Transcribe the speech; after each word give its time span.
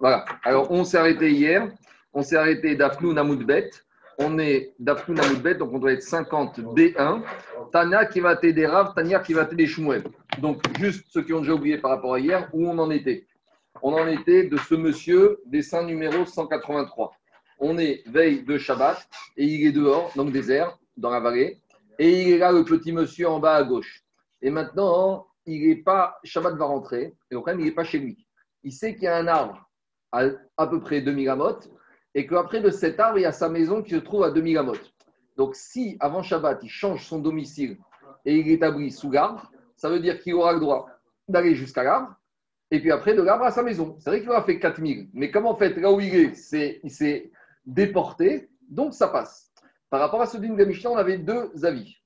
Voilà. 0.00 0.24
Alors, 0.44 0.70
on 0.70 0.84
s'est 0.84 0.98
arrêté 0.98 1.30
hier. 1.30 1.68
On 2.12 2.22
s'est 2.22 2.36
arrêté 2.36 2.76
d'Afnou 2.76 3.12
Namoudbet. 3.12 3.70
On 4.18 4.38
est 4.38 4.74
d'Afnou 4.78 5.14
Namoudbet, 5.14 5.54
donc 5.54 5.72
on 5.72 5.78
doit 5.78 5.92
être 5.92 6.02
50 6.02 6.60
B1. 6.60 7.22
Tania 7.72 8.06
qui 8.06 8.20
va 8.20 8.36
t'aider 8.36 8.66
Rav, 8.66 8.94
Tania 8.94 9.20
qui 9.20 9.32
va 9.32 9.44
t'aider 9.44 9.66
Shmuel. 9.66 10.04
Donc, 10.40 10.62
juste 10.78 11.06
ceux 11.10 11.22
qui 11.22 11.32
ont 11.32 11.40
déjà 11.40 11.54
oublié 11.54 11.78
par 11.78 11.92
rapport 11.92 12.14
à 12.14 12.20
hier, 12.20 12.48
où 12.52 12.68
on 12.68 12.78
en 12.78 12.90
était 12.90 13.26
On 13.82 13.92
en 13.92 14.06
était 14.08 14.44
de 14.44 14.56
ce 14.56 14.74
monsieur, 14.74 15.40
dessin 15.46 15.84
numéro 15.84 16.24
183. 16.24 17.12
On 17.60 17.78
est 17.78 18.02
veille 18.08 18.42
de 18.42 18.56
Shabbat 18.56 19.08
et 19.36 19.44
il 19.44 19.66
est 19.66 19.72
dehors, 19.72 20.12
donc 20.16 20.32
désert, 20.32 20.78
dans 20.96 21.10
la 21.10 21.20
vallée. 21.20 21.60
Et 21.98 22.22
il 22.22 22.32
est 22.34 22.38
là, 22.38 22.52
le 22.52 22.64
petit 22.64 22.92
monsieur 22.92 23.28
en 23.28 23.40
bas 23.40 23.56
à 23.56 23.64
gauche. 23.64 24.02
Et 24.42 24.50
maintenant, 24.50 25.26
il 25.46 25.68
n'est 25.68 25.76
pas, 25.76 26.18
Shabbat 26.24 26.54
va 26.54 26.66
rentrer, 26.66 27.14
et 27.30 27.34
au 27.34 27.44
il 27.48 27.56
n'est 27.56 27.72
pas 27.72 27.84
chez 27.84 27.98
lui. 27.98 28.26
Il 28.62 28.72
sait 28.72 28.94
qu'il 28.94 29.04
y 29.04 29.08
a 29.08 29.16
un 29.16 29.26
arbre 29.26 29.67
à 30.12 30.24
à 30.56 30.66
peu 30.66 30.80
près 30.80 31.00
2000 31.00 31.28
amotes, 31.28 31.70
et 32.14 32.26
qu'après 32.26 32.60
de 32.60 32.70
cet 32.70 32.98
arbre, 33.00 33.18
il 33.18 33.22
y 33.22 33.26
a 33.26 33.32
sa 33.32 33.48
maison 33.48 33.82
qui 33.82 33.90
se 33.90 33.96
trouve 33.96 34.24
à 34.24 34.30
2000 34.30 34.58
amotes. 34.58 34.92
Donc, 35.36 35.54
si 35.54 35.96
avant 36.00 36.22
Shabbat, 36.22 36.60
il 36.62 36.68
change 36.68 37.06
son 37.06 37.20
domicile 37.20 37.78
et 38.24 38.36
il 38.36 38.48
établit 38.50 38.90
sous 38.90 39.10
l'arbre, 39.10 39.50
ça 39.76 39.88
veut 39.88 40.00
dire 40.00 40.20
qu'il 40.20 40.34
aura 40.34 40.52
le 40.52 40.60
droit 40.60 40.88
d'aller 41.28 41.54
jusqu'à 41.54 41.84
l'arbre, 41.84 42.14
et 42.70 42.80
puis 42.80 42.90
après 42.90 43.14
de 43.14 43.22
l'arbre 43.22 43.44
à 43.44 43.50
sa 43.50 43.62
maison. 43.62 43.96
C'est 44.00 44.10
vrai 44.10 44.20
qu'il 44.20 44.30
aura 44.30 44.42
fait 44.42 44.58
4000, 44.58 45.10
mais 45.12 45.30
comme 45.30 45.46
en 45.46 45.54
fait, 45.54 45.76
là 45.76 45.92
où 45.92 46.00
il 46.00 46.14
est, 46.14 46.80
il 46.82 46.90
s'est 46.90 47.30
déporté, 47.64 48.50
donc 48.68 48.94
ça 48.94 49.08
passe. 49.08 49.52
Par 49.90 50.00
rapport 50.00 50.20
à 50.20 50.26
ce 50.26 50.36
d'une 50.36 50.54
Mishnah, 50.54 50.90
on 50.90 50.96
avait 50.96 51.18
deux 51.18 51.64
avis. 51.64 51.96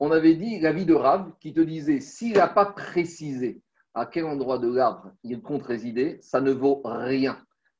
On 0.00 0.10
avait 0.10 0.34
dit 0.34 0.60
l'avis 0.60 0.86
de 0.86 0.94
Rav 0.94 1.32
qui 1.40 1.52
te 1.52 1.60
disait 1.60 2.00
s'il 2.00 2.34
n'a 2.34 2.48
pas 2.48 2.66
précisé 2.66 3.62
à 3.94 4.06
quel 4.06 4.24
endroit 4.24 4.58
de 4.58 4.72
l'arbre 4.72 5.12
il 5.24 5.42
compte 5.42 5.64
résider, 5.64 6.18
ça 6.22 6.40
ne 6.40 6.52
vaut 6.52 6.80
rien. 6.84 7.38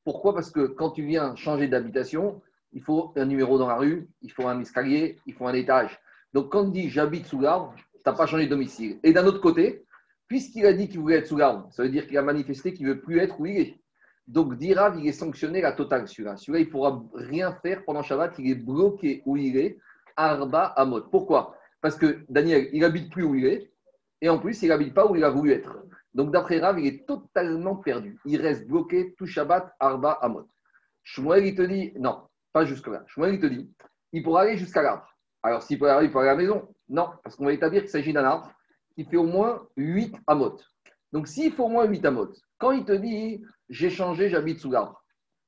Pourquoi? 0.08 0.32
Parce 0.32 0.50
que 0.50 0.60
quand 0.60 0.92
tu 0.92 1.02
viens 1.02 1.36
changer 1.36 1.68
d'habitation, 1.68 2.40
il 2.72 2.80
faut 2.80 3.12
un 3.14 3.26
numéro 3.26 3.58
dans 3.58 3.68
la 3.68 3.74
rue, 3.74 4.08
il 4.22 4.32
faut 4.32 4.48
un 4.48 4.58
escalier, 4.58 5.18
il 5.26 5.34
faut 5.34 5.46
un 5.46 5.52
étage. 5.52 6.00
Donc 6.32 6.50
quand 6.50 6.62
on 6.62 6.68
dit 6.68 6.88
j'habite 6.88 7.26
sous 7.26 7.40
l'arbre, 7.40 7.74
tu 7.92 8.00
n'as 8.06 8.14
pas 8.14 8.24
changé 8.24 8.46
de 8.46 8.48
domicile. 8.48 8.98
Et 9.02 9.12
d'un 9.12 9.26
autre 9.26 9.42
côté, 9.42 9.84
puisqu'il 10.26 10.64
a 10.64 10.72
dit 10.72 10.88
qu'il 10.88 11.00
voulait 11.00 11.16
être 11.16 11.26
sous 11.26 11.36
l'arbre, 11.36 11.68
ça 11.72 11.82
veut 11.82 11.90
dire 11.90 12.06
qu'il 12.06 12.16
a 12.16 12.22
manifesté 12.22 12.72
qu'il 12.72 12.86
ne 12.86 12.94
veut 12.94 13.02
plus 13.02 13.18
être 13.18 13.38
où 13.38 13.44
il 13.44 13.58
est. 13.58 13.80
Donc 14.26 14.56
Dirav, 14.56 14.98
il 14.98 15.06
est 15.06 15.12
sanctionné 15.12 15.60
la 15.60 15.72
totale 15.72 16.08
celui-là. 16.08 16.38
Celui-là, 16.38 16.60
il 16.60 16.68
ne 16.68 16.70
pourra 16.70 17.04
rien 17.12 17.52
faire 17.52 17.84
pendant 17.84 18.02
Shabbat, 18.02 18.32
il 18.38 18.50
est 18.50 18.54
bloqué 18.54 19.22
où 19.26 19.36
il 19.36 19.58
est, 19.58 19.76
Arba 20.16 20.64
Amot. 20.68 21.02
Pourquoi? 21.02 21.54
Parce 21.82 21.96
que 21.96 22.20
Daniel, 22.30 22.70
il 22.72 22.82
habite 22.82 23.12
plus 23.12 23.24
où 23.24 23.34
il 23.34 23.44
est, 23.44 23.70
et 24.22 24.30
en 24.30 24.38
plus, 24.38 24.62
il 24.62 24.70
n'habite 24.70 24.94
pas 24.94 25.06
où 25.06 25.16
il 25.16 25.22
a 25.24 25.28
voulu 25.28 25.52
être. 25.52 25.76
Donc 26.18 26.32
d'après 26.32 26.58
Rav, 26.58 26.80
il 26.80 26.86
est 26.88 27.06
totalement 27.06 27.76
perdu. 27.76 28.18
Il 28.24 28.42
reste 28.42 28.66
bloqué 28.66 29.14
tout 29.16 29.24
Shabbat, 29.24 29.72
Arba 29.78 30.10
Amot. 30.20 30.48
Shmuel, 31.04 31.46
il 31.46 31.54
te 31.54 31.62
dit, 31.62 31.92
non, 31.96 32.22
pas 32.52 32.64
jusque-là. 32.64 33.04
Shmuel, 33.06 33.34
il 33.34 33.40
te 33.40 33.46
dit, 33.46 33.72
il 34.12 34.24
pourra 34.24 34.40
aller 34.40 34.56
jusqu'à 34.56 34.82
l'arbre. 34.82 35.16
Alors 35.44 35.62
s'il 35.62 35.78
peut 35.78 35.88
aller, 35.88 36.08
il 36.08 36.18
aller 36.18 36.28
à 36.28 36.32
la 36.32 36.36
maison 36.36 36.74
Non, 36.88 37.10
parce 37.22 37.36
qu'on 37.36 37.44
va 37.44 37.52
établir 37.52 37.82
qu'il 37.82 37.90
s'agit 37.90 38.12
d'un 38.12 38.24
arbre 38.24 38.52
qui 38.96 39.04
fait 39.04 39.16
au 39.16 39.26
moins 39.26 39.68
8 39.76 40.16
Amot. 40.26 40.58
Donc 41.12 41.28
s'il 41.28 41.52
faut 41.52 41.66
au 41.66 41.68
moins 41.68 41.84
8 41.84 42.04
Amot, 42.06 42.32
quand 42.58 42.72
il 42.72 42.84
te 42.84 42.90
dit, 42.90 43.40
j'ai 43.68 43.88
changé, 43.88 44.28
j'habite 44.28 44.58
sous 44.58 44.72
l'arbre. 44.72 45.04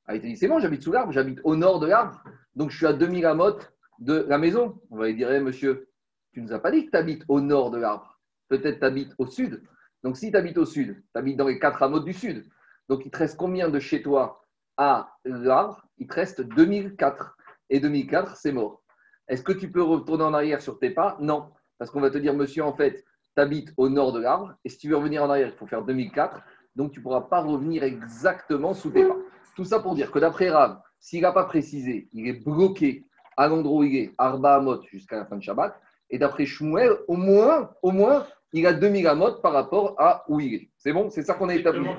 Ah, 0.07 0.15
il 0.15 0.21
te 0.21 0.27
dit, 0.27 0.37
c'est 0.37 0.47
bon, 0.47 0.61
j'habite 0.61 0.85
sous 0.85 0.93
l'arbre, 0.93 1.11
j'habite 1.11 1.41
au 1.43 1.57
nord 1.57 1.81
de 1.81 1.89
l'arbre, 1.89 2.23
donc 2.55 2.71
je 2.71 2.77
suis 2.77 2.87
à 2.87 2.93
2000 2.93 3.27
Amot 3.27 3.59
de 3.99 4.25
la 4.29 4.39
maison. 4.39 4.81
On 4.91 4.99
va 4.99 5.09
lui 5.09 5.17
dire, 5.17 5.33
eh, 5.33 5.41
monsieur, 5.41 5.89
tu 6.33 6.41
ne 6.41 6.47
nous 6.47 6.53
as 6.53 6.61
pas 6.61 6.71
dit 6.71 6.87
que 6.87 6.93
tu 6.93 6.97
habites 6.97 7.25
au 7.27 7.41
nord 7.41 7.73
de 7.73 7.79
l'arbre. 7.79 8.21
Peut-être 8.47 8.79
tu 8.79 8.85
habites 8.85 9.13
au 9.19 9.27
sud. 9.27 9.65
Donc 10.03 10.17
si 10.17 10.31
tu 10.31 10.37
habites 10.37 10.59
au 10.59 10.65
sud, 10.65 11.03
tu 11.13 11.19
habites 11.19 11.37
dans 11.37 11.47
les 11.47 11.59
4 11.59 11.83
Amot 11.83 12.01
du 12.01 12.13
sud. 12.13 12.49
Donc 12.89 13.05
il 13.05 13.11
te 13.11 13.19
reste 13.19 13.37
combien 13.37 13.69
de 13.69 13.79
chez 13.79 14.03
toi 14.03 14.43
à 14.77 15.15
l'arbre 15.25 15.87
Il 15.99 16.07
te 16.07 16.15
reste 16.15 16.41
2004. 16.41 17.37
Et 17.69 17.81
2004, 17.81 18.37
c'est 18.37 18.53
mort. 18.53 18.83
Est-ce 19.29 19.43
que 19.43 19.53
tu 19.53 19.71
peux 19.71 19.83
retourner 19.83 20.25
en 20.25 20.35
arrière 20.35 20.61
sur 20.61 20.79
tes 20.79 20.91
pas? 20.91 21.17
Non. 21.21 21.51
Parce 21.79 21.91
qu'on 21.91 22.01
va 22.01 22.11
te 22.11 22.19
dire, 22.19 22.35
monsieur, 22.35 22.65
en 22.65 22.75
fait, 22.75 23.05
tu 23.37 23.43
habites 23.43 23.73
au 23.77 23.89
nord 23.89 24.13
de 24.13 24.21
l'arbre. 24.21 24.55
Et 24.65 24.69
si 24.69 24.79
tu 24.79 24.89
veux 24.89 24.97
revenir 24.97 25.23
en 25.23 25.31
arrière, 25.31 25.49
il 25.49 25.57
faut 25.57 25.67
faire 25.67 25.85
2004. 25.85 26.43
Donc 26.75 26.93
tu 26.93 26.99
ne 26.99 27.05
pourras 27.05 27.23
pas 27.23 27.41
revenir 27.41 27.85
exactement 27.85 28.75
sous 28.75 28.91
tes 28.91 29.05
pas. 29.05 29.17
Tout 29.55 29.65
ça 29.65 29.81
pour 29.81 29.95
dire 29.95 30.11
que 30.11 30.19
d'après 30.19 30.51
Rav, 30.51 30.81
s'il 30.99 31.23
n'a 31.23 31.33
pas 31.33 31.45
précisé, 31.45 32.09
il 32.13 32.27
est 32.27 32.45
bloqué 32.45 33.07
à 33.37 33.49
l'endroit 33.49 33.81
où 33.81 33.85
il 33.85 33.97
est, 33.97 34.15
Arba 34.19 34.57
Amot, 34.57 34.83
jusqu'à 34.83 35.17
la 35.17 35.27
fin 35.27 35.37
de 35.37 35.43
Shabbat. 35.43 35.81
Et 36.11 36.19
d'après 36.19 36.45
Shmuel, 36.45 36.99
au 37.09 37.17
moins, 37.17 37.71
au 37.83 37.93
moins, 37.93 38.27
il 38.53 38.67
a 38.67 38.73
2000 38.73 39.07
amot 39.07 39.35
par 39.43 39.53
rapport 39.53 39.95
à 39.99 40.25
où 40.29 40.41
il 40.41 40.55
est. 40.55 40.69
C'est 40.77 40.93
bon 40.93 41.09
C'est 41.11 41.23
ça 41.23 41.35
qu'on 41.35 41.49
a 41.49 41.55
établi. 41.55 41.87
Hein. 41.87 41.97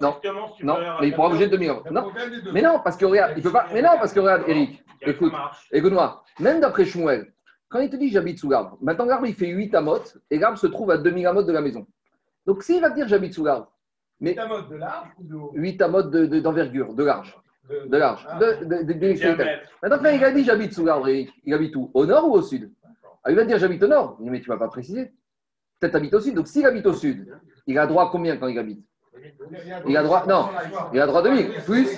Non, 0.00 0.16
non, 0.62 0.76
mais 1.00 1.08
il 1.08 1.14
pourra 1.14 1.28
bouger 1.30 1.46
de 1.46 1.50
2000 1.52 1.70
amot. 1.70 1.82
Non, 1.90 2.12
mais 2.52 2.62
non, 2.62 2.80
parce 2.82 2.96
que 2.96 3.04
regarde, 3.04 3.32
il 3.36 3.42
peut 3.42 3.52
pas. 3.52 3.66
Mais 3.72 3.82
non, 3.82 3.90
parce 3.98 4.12
que 4.12 4.20
regarde, 4.20 4.42
Eric, 4.48 4.84
écoute, 5.02 5.32
marche. 5.32 5.68
écoute-moi, 5.72 6.22
même 6.40 6.60
d'après 6.60 6.84
Shmuel, 6.84 7.32
quand 7.68 7.80
il 7.80 7.90
te 7.90 7.96
dit 7.96 8.10
j'habite 8.10 8.38
sous 8.38 8.50
l'arbre, 8.50 8.78
maintenant 8.80 9.04
l'arbre 9.06 9.26
il 9.26 9.34
fait 9.34 9.48
8 9.48 9.74
amot 9.74 9.98
et 10.30 10.38
l'arbre 10.38 10.58
se 10.58 10.66
trouve 10.66 10.90
à 10.90 10.98
2000 10.98 11.26
amot 11.26 11.42
de 11.42 11.52
la 11.52 11.60
maison. 11.60 11.86
Donc 12.46 12.62
s'il 12.62 12.80
va 12.80 12.90
te 12.90 12.94
dire 12.94 13.08
j'habite 13.08 13.34
sous 13.34 13.44
l'arbre, 13.44 13.70
mais 14.20 14.34
Ta 14.34 14.46
mode 14.46 14.68
de 14.68 14.76
large 14.76 15.08
ou 15.18 15.24
de 15.24 15.34
haut 15.34 15.52
8 15.54 15.82
amot 15.82 16.02
de- 16.02 16.26
de- 16.26 16.40
d'envergure, 16.40 16.94
de, 16.94 17.04
large, 17.04 17.36
de 17.68 17.96
large, 17.96 18.24
Ah. 18.30 18.38
de, 18.38 18.64
de, 18.64 18.82
de- 18.84 18.92
de 18.92 19.06
l'extrémité. 19.06 19.42
Diamètre. 19.44 19.68
Maintenant, 19.82 19.98
quand 20.02 20.10
il 20.16 20.24
a 20.24 20.30
dit 20.30 20.44
j'habite 20.44 20.72
sous 20.72 20.84
l'arbre, 20.84 21.08
Eric, 21.08 21.32
il 21.44 21.52
habite 21.54 21.74
où? 21.76 21.90
Au 21.92 22.06
nord 22.06 22.28
ou 22.28 22.32
au 22.34 22.42
sud? 22.42 22.72
Ah, 23.26 23.30
Il 23.30 23.36
va 23.36 23.44
dire 23.44 23.58
j'habite 23.58 23.82
au 23.82 23.88
nord. 23.88 24.16
Il 24.20 24.24
dit, 24.24 24.30
mais 24.30 24.40
tu 24.40 24.48
ne 24.50 24.54
m'as 24.54 24.58
pas 24.58 24.68
précisé. 24.68 25.12
Peut-être 25.80 25.94
habite 25.96 26.14
au 26.14 26.20
sud. 26.20 26.34
Donc 26.34 26.48
s'il 26.48 26.64
habite 26.64 26.86
au 26.86 26.94
sud, 26.94 27.26
il 27.66 27.78
a 27.78 27.86
droit 27.86 28.04
à 28.06 28.08
combien 28.10 28.36
quand 28.36 28.46
il 28.48 28.58
habite? 28.58 28.84
Il 29.86 29.96
a 29.96 30.02
droit- 30.02 30.26
non, 30.26 30.48
Il 30.92 31.00
a 31.00 31.06
droit 31.06 31.22
de 31.22 31.30
1000. 31.30 31.52
Plus, 31.64 31.88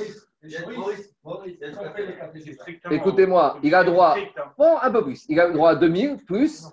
écoutez-moi, 2.91 3.59
il 3.63 3.75
a 3.75 3.85
droit, 3.85 4.17
bon, 4.57 4.79
un 4.81 4.91
peu 4.91 5.05
plus. 5.05 5.25
Il 5.29 5.39
a 5.41 5.51
droit 5.51 5.71
à 5.71 5.75
2000, 5.75 6.25
plus, 6.25 6.65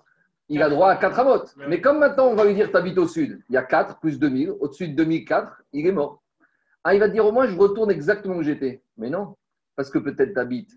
il 0.49 0.61
a 0.61 0.69
droit 0.69 0.89
à 0.91 0.95
4 0.97 1.19
amotes. 1.19 1.55
Mais 1.67 1.81
comme 1.81 1.99
maintenant, 1.99 2.27
on 2.27 2.35
va 2.35 2.45
lui 2.45 2.53
dire 2.53 2.69
tu 2.71 2.77
habites 2.77 2.97
au 2.97 3.07
sud, 3.07 3.41
il 3.49 3.53
y 3.53 3.57
a 3.57 3.63
4 3.63 3.99
plus 3.99 4.19
2000. 4.19 4.51
Au-dessus 4.59 4.87
de 4.87 4.95
2004, 4.95 5.61
il 5.73 5.87
est 5.87 5.91
mort. 5.91 6.21
Ah, 6.83 6.93
il 6.93 6.99
va 6.99 7.07
te 7.07 7.13
dire 7.13 7.25
au 7.25 7.31
moins, 7.31 7.47
je 7.47 7.57
retourne 7.57 7.89
exactement 7.91 8.35
où 8.35 8.43
j'étais. 8.43 8.81
Mais 8.97 9.09
non, 9.09 9.35
parce 9.75 9.89
que 9.89 9.97
peut-être 9.97 10.33
tu 10.33 10.39
habites 10.39 10.71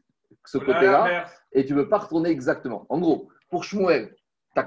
ce 0.45 0.59
côté-là. 0.59 1.05
et 1.53 1.65
tu 1.67 1.75
ne 1.75 1.79
veux 1.81 1.89
pas 1.89 1.99
retourner 1.99 2.31
exactement. 2.31 2.87
En 2.89 2.99
gros, 2.99 3.29
pour 3.51 3.65
Shmuel, 3.65 4.15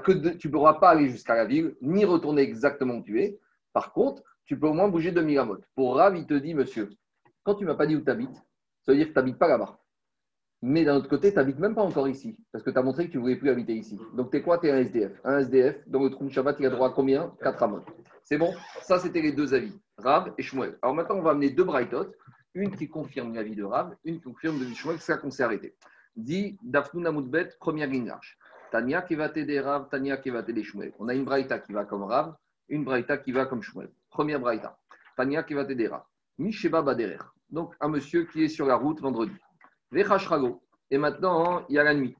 tu 0.04 0.48
ne 0.48 0.50
pourras 0.50 0.74
pas 0.74 0.90
aller 0.90 1.08
jusqu'à 1.08 1.34
la 1.34 1.44
ville, 1.44 1.76
ni 1.82 2.04
retourner 2.04 2.42
exactement 2.42 2.94
où 2.94 3.02
tu 3.02 3.20
es. 3.20 3.38
Par 3.72 3.92
contre, 3.92 4.22
tu 4.44 4.58
peux 4.58 4.66
au 4.66 4.72
moins 4.72 4.88
bouger 4.88 5.12
de 5.12 5.20
Miramot. 5.20 5.58
Pour 5.74 5.96
Rav, 5.96 6.16
il 6.16 6.26
te 6.26 6.34
dit, 6.34 6.54
monsieur, 6.54 6.90
quand 7.42 7.54
tu 7.54 7.64
ne 7.64 7.70
m'as 7.70 7.76
pas 7.76 7.86
dit 7.86 7.96
où 7.96 8.00
tu 8.00 8.10
habites, 8.10 8.34
ça 8.82 8.92
veut 8.92 8.98
dire 8.98 9.08
que 9.08 9.12
tu 9.12 9.18
n'habites 9.18 9.38
pas 9.38 9.48
là-bas. 9.48 9.78
Mais 10.62 10.84
d'un 10.84 10.96
autre 10.96 11.08
côté, 11.08 11.30
tu 11.30 11.36
n'habites 11.36 11.58
même 11.58 11.74
pas 11.74 11.82
encore 11.82 12.08
ici, 12.08 12.36
parce 12.52 12.62
que 12.62 12.70
tu 12.70 12.78
as 12.78 12.82
montré 12.82 13.06
que 13.06 13.10
tu 13.10 13.16
ne 13.16 13.22
voulais 13.22 13.36
plus 13.36 13.50
habiter 13.50 13.74
ici. 13.74 13.98
Donc, 14.14 14.30
tu 14.30 14.36
es 14.36 14.42
quoi 14.42 14.58
Tu 14.58 14.68
es 14.68 14.70
un 14.70 14.78
SDF. 14.78 15.12
Un 15.24 15.38
SDF, 15.38 15.76
dans 15.88 16.02
le 16.02 16.10
trou 16.10 16.24
de 16.24 16.30
Shabbat, 16.30 16.56
il 16.60 16.66
a 16.66 16.70
droit 16.70 16.88
à 16.88 16.92
combien? 16.92 17.34
4 17.42 17.62
amot. 17.62 17.80
C'est 18.22 18.38
bon? 18.38 18.54
Ça, 18.82 18.98
c'était 18.98 19.20
les 19.20 19.32
deux 19.32 19.54
avis, 19.54 19.72
Rav 19.98 20.32
et 20.38 20.42
Shmuel. 20.42 20.78
Alors 20.82 20.94
maintenant, 20.94 21.16
on 21.16 21.22
va 21.22 21.32
amener 21.32 21.50
deux 21.50 21.64
brightot, 21.64 22.12
une 22.54 22.74
qui 22.76 22.88
confirme 22.88 23.34
l'avis 23.34 23.56
de 23.56 23.64
Rav, 23.64 23.96
une 24.04 24.16
qui 24.16 24.22
confirme 24.22 24.58
de 24.58 24.64
Shmuel, 24.72 24.98
c'est 24.98 25.12
ça 25.12 25.18
qu'on 25.18 25.30
s'est 25.30 25.42
arrêté. 25.42 25.74
Dit 26.14 26.58
Dafnoun 26.62 27.06
Amoudbet, 27.06 27.50
première 27.58 27.88
ligne 27.88 28.06
large. 28.06 28.38
Tania 28.72 29.02
qui 29.02 29.16
va 29.16 29.28
t'aider 29.28 29.60
Rav, 29.60 29.90
Tania 29.90 30.16
qui 30.16 30.30
va 30.30 30.42
t'aider 30.42 30.64
Shmuel. 30.64 30.94
On 30.98 31.06
a 31.08 31.14
une 31.14 31.26
braïta 31.26 31.58
qui 31.58 31.74
va 31.74 31.84
comme 31.84 32.04
Rav, 32.04 32.34
une 32.70 32.84
braïta 32.84 33.18
qui 33.18 33.30
va 33.30 33.44
comme 33.44 33.62
Shmuel. 33.62 33.90
Première 34.08 34.40
braïta. 34.40 34.78
Tania 35.14 35.42
qui 35.42 35.52
va 35.52 35.66
t'aider 35.66 35.88
Rav. 35.88 36.04
Misheba 36.38 36.80
Baderer. 36.80 37.18
Donc 37.50 37.74
un 37.80 37.88
monsieur 37.88 38.24
qui 38.24 38.44
est 38.44 38.48
sur 38.48 38.64
la 38.64 38.76
route 38.76 38.98
vendredi. 38.98 39.36
Vechashrago. 39.90 40.62
Et 40.90 40.96
maintenant, 40.96 41.66
il 41.68 41.74
y 41.74 41.78
a 41.78 41.84
la 41.84 41.92
nuit. 41.92 42.16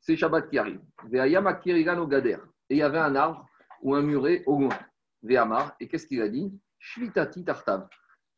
C'est 0.00 0.16
Shabbat 0.16 0.48
qui 0.48 0.58
arrive. 0.58 0.80
Ve'ayama 1.04 1.54
Kirigan 1.54 2.06
Gader. 2.06 2.38
Et 2.70 2.76
il 2.76 2.78
y 2.78 2.82
avait 2.82 2.98
un 2.98 3.14
arbre 3.14 3.46
ou 3.82 3.94
un 3.94 4.00
muret 4.00 4.44
au 4.46 4.60
loin. 4.60 4.78
Ve'amar. 5.22 5.76
Et 5.78 5.88
qu'est-ce 5.88 6.06
qu'il 6.06 6.22
a 6.22 6.28
dit? 6.28 6.58
Shvitati 6.78 7.44
Tartav. 7.44 7.86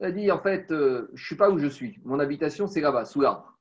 Il 0.00 0.06
a 0.06 0.10
dit 0.10 0.32
en 0.32 0.40
fait, 0.40 0.72
euh, 0.72 1.06
je 1.14 1.22
ne 1.22 1.26
suis 1.26 1.36
pas 1.36 1.50
où 1.50 1.58
je 1.58 1.68
suis. 1.68 2.00
Mon 2.04 2.18
habitation, 2.18 2.66
c'est 2.66 2.80
là-bas, 2.80 3.04
sous 3.04 3.20
l'arbre. 3.20 3.53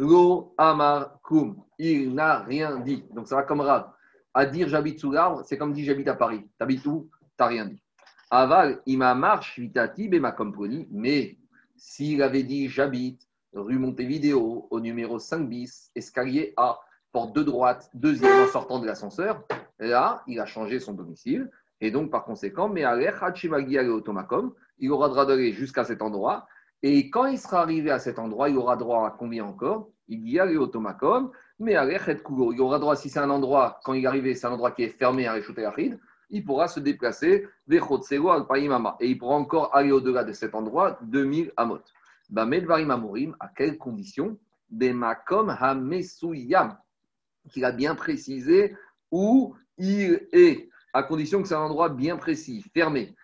Lo 0.00 0.54
Amar 0.56 1.20
Kum. 1.22 1.62
Il 1.78 2.14
n'a 2.14 2.38
rien 2.38 2.80
dit. 2.80 3.04
Donc 3.14 3.28
ça 3.28 3.36
va 3.36 3.42
comme 3.42 3.60
Rav. 3.60 3.92
À 4.32 4.46
dire 4.46 4.66
j'habite 4.66 4.98
sous 4.98 5.12
l'arbre, 5.12 5.42
c'est 5.44 5.58
comme 5.58 5.74
dit 5.74 5.84
j'habite 5.84 6.08
à 6.08 6.14
Paris. 6.14 6.48
T'habites 6.58 6.86
où? 6.86 7.10
T'as 7.36 7.46
rien 7.46 7.66
dit. 7.66 7.82
Aval, 8.30 8.80
Imamar, 8.86 9.42
Shvitati, 9.42 10.08
Bema 10.08 10.32
Komponi. 10.32 10.88
Mais 10.90 11.36
s'il 11.76 12.22
avait 12.22 12.44
dit 12.44 12.68
j'habite 12.68 13.28
rue 13.52 13.78
Montevideo, 13.78 14.68
au 14.70 14.80
numéro 14.80 15.18
5 15.18 15.48
bis, 15.48 15.90
escalier 15.94 16.54
A, 16.56 16.80
porte 17.12 17.34
de 17.34 17.42
droite, 17.42 17.90
deuxième 17.92 18.44
en 18.44 18.46
sortant 18.46 18.78
de 18.78 18.86
l'ascenseur, 18.86 19.42
là, 19.78 20.22
il 20.26 20.40
a 20.40 20.46
changé 20.46 20.80
son 20.80 20.94
domicile. 20.94 21.50
Et 21.82 21.90
donc, 21.90 22.10
par 22.10 22.24
conséquent, 22.24 22.68
mais 22.68 22.86
Automakom, 22.86 24.54
il 24.78 24.90
aura 24.92 25.08
droit 25.08 25.26
d'aller 25.26 25.52
jusqu'à 25.52 25.84
cet 25.84 26.00
endroit. 26.00 26.46
Et 26.82 27.10
quand 27.10 27.26
il 27.26 27.38
sera 27.38 27.60
arrivé 27.60 27.90
à 27.90 27.98
cet 27.98 28.18
endroit, 28.18 28.48
il 28.48 28.56
aura 28.56 28.76
droit 28.76 29.06
à 29.06 29.10
combien 29.10 29.44
encore? 29.44 29.90
Il 30.08 30.28
y 30.28 30.40
a 30.40 30.46
les 30.46 30.56
automakom, 30.56 31.30
mais 31.58 31.72
il 31.72 32.60
aura 32.60 32.78
droit, 32.78 32.96
si 32.96 33.10
c'est 33.10 33.18
un 33.18 33.30
endroit, 33.30 33.80
quand 33.84 33.92
il 33.92 34.04
est 34.04 34.06
arrivé, 34.06 34.34
c'est 34.34 34.46
un 34.46 34.52
endroit 34.52 34.72
qui 34.72 34.82
est 34.84 34.88
fermé 34.88 35.26
à 35.26 35.32
Réchouté 35.34 35.64
il 36.30 36.44
pourra 36.44 36.68
se 36.68 36.80
déplacer 36.80 37.46
vers 37.66 37.90
al 37.90 38.44
Et 39.00 39.08
il 39.08 39.18
pourra 39.18 39.34
encore 39.34 39.74
aller 39.74 39.92
au-delà 39.92 40.24
de 40.24 40.32
cet 40.32 40.54
endroit, 40.54 40.98
2000 41.02 41.52
amot. 41.56 41.80
Bamed 42.30 42.70
Amorim, 42.70 43.36
à 43.40 43.48
quelles 43.48 43.76
conditions? 43.76 44.38
Des 44.70 44.92
makom 44.92 45.50
hamesuyam, 45.50 46.78
qu'il 47.50 47.64
a 47.64 47.72
bien 47.72 47.96
précisé 47.96 48.76
où 49.10 49.56
il 49.76 50.28
est, 50.32 50.68
à 50.92 51.02
condition 51.02 51.42
que 51.42 51.48
c'est 51.48 51.54
un 51.54 51.62
endroit 51.62 51.88
bien 51.88 52.16
précis, 52.16 52.64
fermé. 52.72 53.16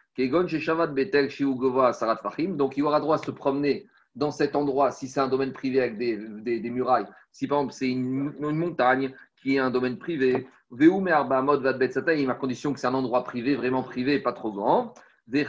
Donc 2.57 2.77
il 2.77 2.83
aura 2.85 3.01
droit 3.01 3.19
de 3.19 3.25
se 3.25 3.31
promener 3.31 3.87
dans 4.15 4.31
cet 4.31 4.57
endroit 4.57 4.91
si 4.91 5.09
c'est 5.09 5.21
un 5.21 5.29
domaine 5.29 5.53
privé 5.53 5.81
avec 5.81 5.99
des, 5.99 6.17
des, 6.17 6.71
murailles. 6.71 7.07
Si 7.33 7.47
par 7.47 7.59
exemple 7.59 7.75
c'est 7.75 7.91
une, 7.91 8.33
montagne 8.41 9.15
qui 9.43 9.57
est 9.57 9.59
un 9.59 9.71
domaine 9.71 9.99
privé, 9.99 10.49
à 10.73 12.35
condition 12.35 12.73
que 12.73 12.81
c'est 12.81 12.87
un 12.87 12.95
endroit 12.95 13.25
privé, 13.25 13.55
vraiment 13.57 13.83
privé, 13.83 14.19
pas 14.19 14.33
trop 14.33 14.53
grand. 14.53 14.95
Mais 15.29 15.45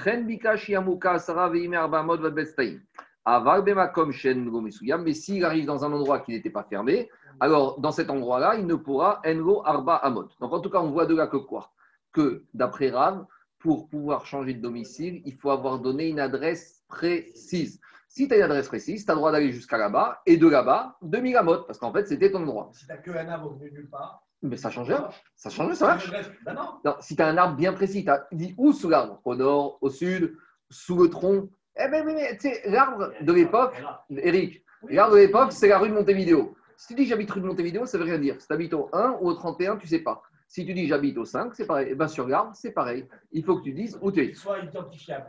s'il 5.14 5.46
arrive 5.46 5.66
dans 5.66 5.86
un 5.86 5.94
endroit 5.94 6.20
qui 6.20 6.32
n'était 6.32 6.50
pas 6.50 6.64
fermé, 6.64 7.10
alors 7.40 7.80
dans 7.80 7.92
cet 7.92 8.10
endroit-là, 8.10 8.56
il 8.56 8.66
ne 8.66 8.76
pourra 8.76 9.22
engo 9.26 9.62
arba 9.66 9.96
amot. 9.96 10.28
Donc 10.42 10.52
en 10.54 10.60
tout 10.60 10.70
cas, 10.70 10.80
on 10.80 10.92
voit 10.92 11.06
de 11.06 11.16
là 11.16 11.28
que 11.28 11.38
quoi? 11.38 11.72
Que 12.12 12.44
d'après 12.54 12.90
Rav, 12.90 13.26
pour 13.60 13.90
pouvoir 13.90 14.26
changer 14.26 14.54
de 14.54 14.62
domicile, 14.62 15.22
il 15.26 15.34
faut 15.34 15.50
avoir 15.50 15.80
donné 15.80 16.08
une 16.08 16.20
adresse 16.20 16.84
précise. 16.88 17.80
Si 18.08 18.28
tu 18.28 18.34
as 18.34 18.38
une 18.38 18.44
adresse 18.44 18.68
précise, 18.68 19.06
tu 19.06 19.12
as 19.12 19.14
le 19.14 19.20
droit 19.20 19.32
d'aller 19.32 19.52
jusqu'à 19.52 19.78
là-bas 19.78 20.22
et 20.26 20.38
de 20.38 20.48
là-bas, 20.48 20.98
2000 21.02 21.38
amot, 21.38 21.64
parce 21.64 21.78
qu'en 21.78 21.92
fait, 21.92 22.08
c'était 22.08 22.32
ton 22.32 22.44
endroit. 22.44 22.70
Si 22.74 22.86
tu 22.86 22.92
n'as 22.92 22.98
qu'un 22.98 23.28
arbre 23.28 23.54
venu 23.56 23.72
nulle 23.72 23.90
part. 23.90 24.24
Mais 24.44 24.58
ça 24.58 24.70
change 24.70 24.88
rien. 24.88 25.10
Ça 25.36 25.50
change, 25.50 25.74
ça 25.74 25.88
marche. 25.88 26.12
Ben 26.46 26.54
non. 26.54 26.96
si 27.02 27.16
tu 27.16 27.22
as 27.22 27.28
un 27.28 27.38
arbre 27.38 27.56
bien 27.56 27.74
précis, 27.74 28.04
tu 28.04 28.10
as 28.10 28.28
dit 28.32 28.54
où 28.58 28.72
sous 28.72 28.90
l'arbre? 28.90 29.20
Au 29.26 29.36
nord, 29.36 29.80
au 29.82 29.90
sud, 29.90 30.38
sous 30.70 30.98
le 30.98 31.10
tronc? 31.10 31.50
Eh 31.76 31.90
bien, 31.90 32.04
mais, 32.04 32.38
tu 32.38 32.50
sais, 32.50 32.62
l'arbre 32.66 33.12
de 33.22 33.34
l'époque, 33.34 33.76
Eric, 34.10 34.64
l'arbre 34.90 35.16
de 35.16 35.20
l'époque, 35.20 35.52
c'est 35.52 35.68
la 35.68 35.80
rue 35.80 35.90
de 35.90 35.94
Montevideo. 35.94 36.56
Si 36.76 36.88
tu 36.88 36.96
dis 36.96 37.08
j'habite 37.08 37.32
rue 37.32 37.42
de 37.42 37.48
Montevideo, 37.48 37.86
ça 37.86 37.98
ne 37.98 38.04
veut 38.04 38.10
rien 38.10 38.20
dire. 38.20 38.40
Si 38.40 38.48
tu 38.48 38.54
habites 38.54 38.74
au 38.74 38.90
1 38.94 39.18
ou 39.22 39.30
au 39.30 39.34
31, 39.34 39.78
tu 39.78 39.86
ne 39.86 39.90
sais 39.90 40.00
pas. 40.00 40.22
Si 40.48 40.66
tu 40.66 40.74
dis 40.74 40.88
j'habite 40.88 41.18
au 41.18 41.26
5, 41.26 41.54
c'est 41.54 41.68
pareil. 41.68 41.90
Et 41.90 41.92
eh 41.92 41.96
bien 41.96 42.08
sur 42.08 42.28
l'arbre, 42.28 42.52
c'est 42.56 42.72
pareil. 42.72 43.06
Il 43.32 43.44
faut 43.44 43.58
que 43.58 43.64
tu 43.64 43.74
dises 43.74 43.98
où 44.02 44.12
tu 44.12 44.22
es. 44.22 44.34
Soit 44.34 44.60
identifiable. 44.60 45.28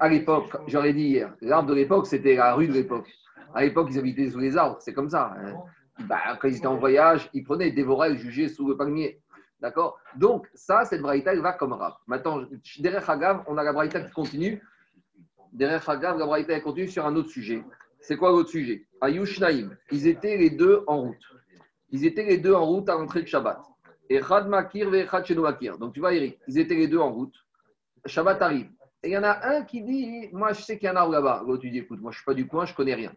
à 0.00 0.08
l'époque, 0.08 0.56
j'aurais 0.66 0.92
dit 0.92 1.04
hier, 1.04 1.34
l'arbre 1.40 1.70
de 1.70 1.74
l'époque, 1.74 2.06
c'était 2.06 2.36
la 2.36 2.54
rue 2.54 2.68
de 2.68 2.74
l'époque. 2.74 3.08
À 3.54 3.62
l'époque, 3.62 3.88
ils 3.90 3.98
habitaient 3.98 4.30
sous 4.30 4.38
les 4.38 4.56
arbres. 4.56 4.76
C'est 4.80 4.92
comme 4.92 5.08
ça. 5.08 5.34
Hein. 5.38 5.54
Bah, 6.06 6.20
quand 6.40 6.48
ils 6.48 6.56
étaient 6.56 6.66
en 6.66 6.76
voyage, 6.76 7.30
ils 7.32 7.44
prenaient, 7.44 7.70
dévoraient, 7.70 8.16
jugeaient 8.16 8.48
sous 8.48 8.68
le 8.68 8.76
palmier. 8.76 9.20
D'accord? 9.60 9.98
Donc, 10.16 10.48
ça, 10.54 10.84
cette 10.84 11.02
braïta, 11.02 11.32
elle 11.32 11.40
va 11.40 11.52
comme 11.52 11.72
rap. 11.72 11.98
Maintenant, 12.06 12.42
derrière 12.80 13.08
Hagav, 13.08 13.44
on 13.46 13.56
a 13.56 13.62
la 13.62 13.72
braïta 13.72 14.00
qui 14.00 14.12
continue. 14.12 14.62
Derrière 15.52 15.88
Hagav, 15.88 16.18
la 16.18 16.26
braïta, 16.26 16.54
elle 16.54 16.62
continue 16.62 16.88
sur 16.88 17.06
un 17.06 17.14
autre 17.14 17.28
sujet. 17.30 17.62
C'est 18.00 18.16
quoi 18.16 18.30
l'autre 18.30 18.50
sujet? 18.50 18.86
Ayush 19.00 19.38
Naïm, 19.38 19.76
ils 19.90 20.08
étaient 20.08 20.36
les 20.36 20.50
deux 20.50 20.82
en 20.86 21.02
route. 21.02 21.24
Ils 21.90 22.04
étaient 22.04 22.24
les 22.24 22.38
deux 22.38 22.54
en 22.54 22.66
route 22.66 22.88
à 22.88 22.94
l'entrée 22.94 23.22
de 23.22 23.28
Shabbat. 23.28 23.62
Et 24.12 24.22
Chad 24.22 24.46
Makir 24.46 24.92
et 24.94 25.06
Chad 25.06 25.38
Makir. 25.38 25.78
Donc 25.78 25.94
tu 25.94 26.00
vois, 26.00 26.12
Eric, 26.12 26.38
ils 26.46 26.58
étaient 26.58 26.74
les 26.74 26.86
deux 26.86 26.98
en 26.98 27.10
route. 27.10 27.34
Shabbat 28.04 28.42
arrive. 28.42 28.70
Et 29.02 29.08
il 29.08 29.12
y 29.12 29.16
en 29.16 29.22
a 29.22 29.46
un 29.46 29.62
qui 29.62 29.82
dit 29.82 30.28
Moi, 30.32 30.52
je 30.52 30.60
sais 30.60 30.76
qu'il 30.76 30.84
y 30.84 30.88
a 30.88 30.92
un 30.92 30.96
arbre 30.96 31.12
là-bas. 31.12 31.42
L'autre, 31.46 31.62
tu 31.62 31.70
dis 31.70 31.78
Écoute, 31.78 32.00
moi, 32.02 32.10
je 32.10 32.16
ne 32.16 32.18
suis 32.18 32.26
pas 32.26 32.34
du 32.34 32.46
coin, 32.46 32.66
je 32.66 32.72
ne 32.72 32.76
connais 32.76 32.94
rien. 32.94 33.12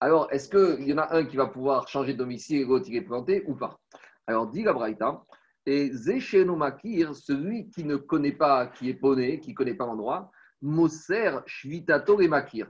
Alors, 0.00 0.28
est-ce 0.32 0.50
qu'il 0.50 0.86
y 0.86 0.92
en 0.92 0.98
a 0.98 1.16
un 1.16 1.24
qui 1.24 1.36
va 1.36 1.46
pouvoir 1.46 1.88
changer 1.88 2.12
de 2.12 2.18
domicile 2.18 2.60
et 2.60 2.64
l'autre, 2.64 2.86
il 2.88 2.96
est 2.96 3.02
planté 3.02 3.42
ou 3.46 3.54
pas? 3.54 3.80
Alors, 4.26 4.48
dit 4.48 4.62
la 4.62 4.74
Braïta 4.74 5.24
et 5.64 5.90
Zécheno 5.92 6.56
Makir, 6.56 7.14
celui 7.14 7.70
qui 7.70 7.84
ne 7.84 7.96
connaît 7.96 8.32
pas, 8.32 8.66
qui 8.66 8.90
est 8.90 8.94
poney, 8.94 9.40
qui 9.40 9.52
ne 9.52 9.54
connaît 9.54 9.74
pas 9.74 9.86
l'endroit, 9.86 10.30
Moser 10.60 11.38
Shvitato 11.46 12.20
et 12.20 12.28
Makir 12.28 12.66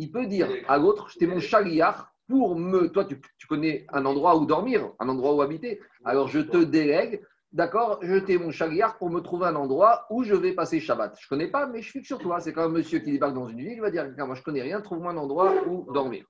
il 0.00 0.10
peut 0.10 0.26
dire 0.26 0.48
à 0.66 0.78
l'autre, 0.78 1.10
j'étais 1.10 1.26
mon 1.26 1.40
chariard 1.40 2.10
pour 2.30 2.56
me. 2.56 2.88
Toi, 2.88 3.04
tu, 3.04 3.46
connais 3.48 3.84
un 3.92 4.06
endroit 4.06 4.38
où 4.38 4.46
dormir, 4.46 4.92
un 5.00 5.08
endroit 5.08 5.34
où 5.34 5.42
habiter. 5.42 5.80
Alors, 6.04 6.28
je 6.28 6.38
te 6.38 6.58
délègue, 6.58 7.20
d'accord, 7.52 7.98
je 8.02 8.16
t'ai 8.16 8.38
mon 8.38 8.52
chariard 8.52 8.96
pour 8.96 9.10
me 9.10 9.20
trouver 9.20 9.46
un 9.46 9.56
endroit 9.56 10.06
où 10.10 10.22
je 10.22 10.34
vais 10.34 10.52
passer 10.52 10.78
Shabbat. 10.78 11.16
Je 11.18 11.26
ne 11.26 11.28
connais 11.28 11.50
pas, 11.50 11.66
mais 11.66 11.82
je 11.82 11.90
fixe 11.90 12.06
sur 12.06 12.18
toi. 12.18 12.40
C'est 12.40 12.52
comme 12.52 12.70
un 12.70 12.78
monsieur 12.78 13.00
qui 13.00 13.10
débarque 13.10 13.34
dans 13.34 13.48
une 13.48 13.58
ville, 13.58 13.72
il 13.72 13.80
va 13.80 13.90
dire 13.90 14.06
Moi, 14.16 14.34
je 14.34 14.40
ne 14.40 14.44
connais 14.44 14.62
rien, 14.62 14.80
trouve-moi 14.80 15.10
un 15.10 15.16
endroit 15.16 15.52
où 15.66 15.92
dormir. 15.92 16.24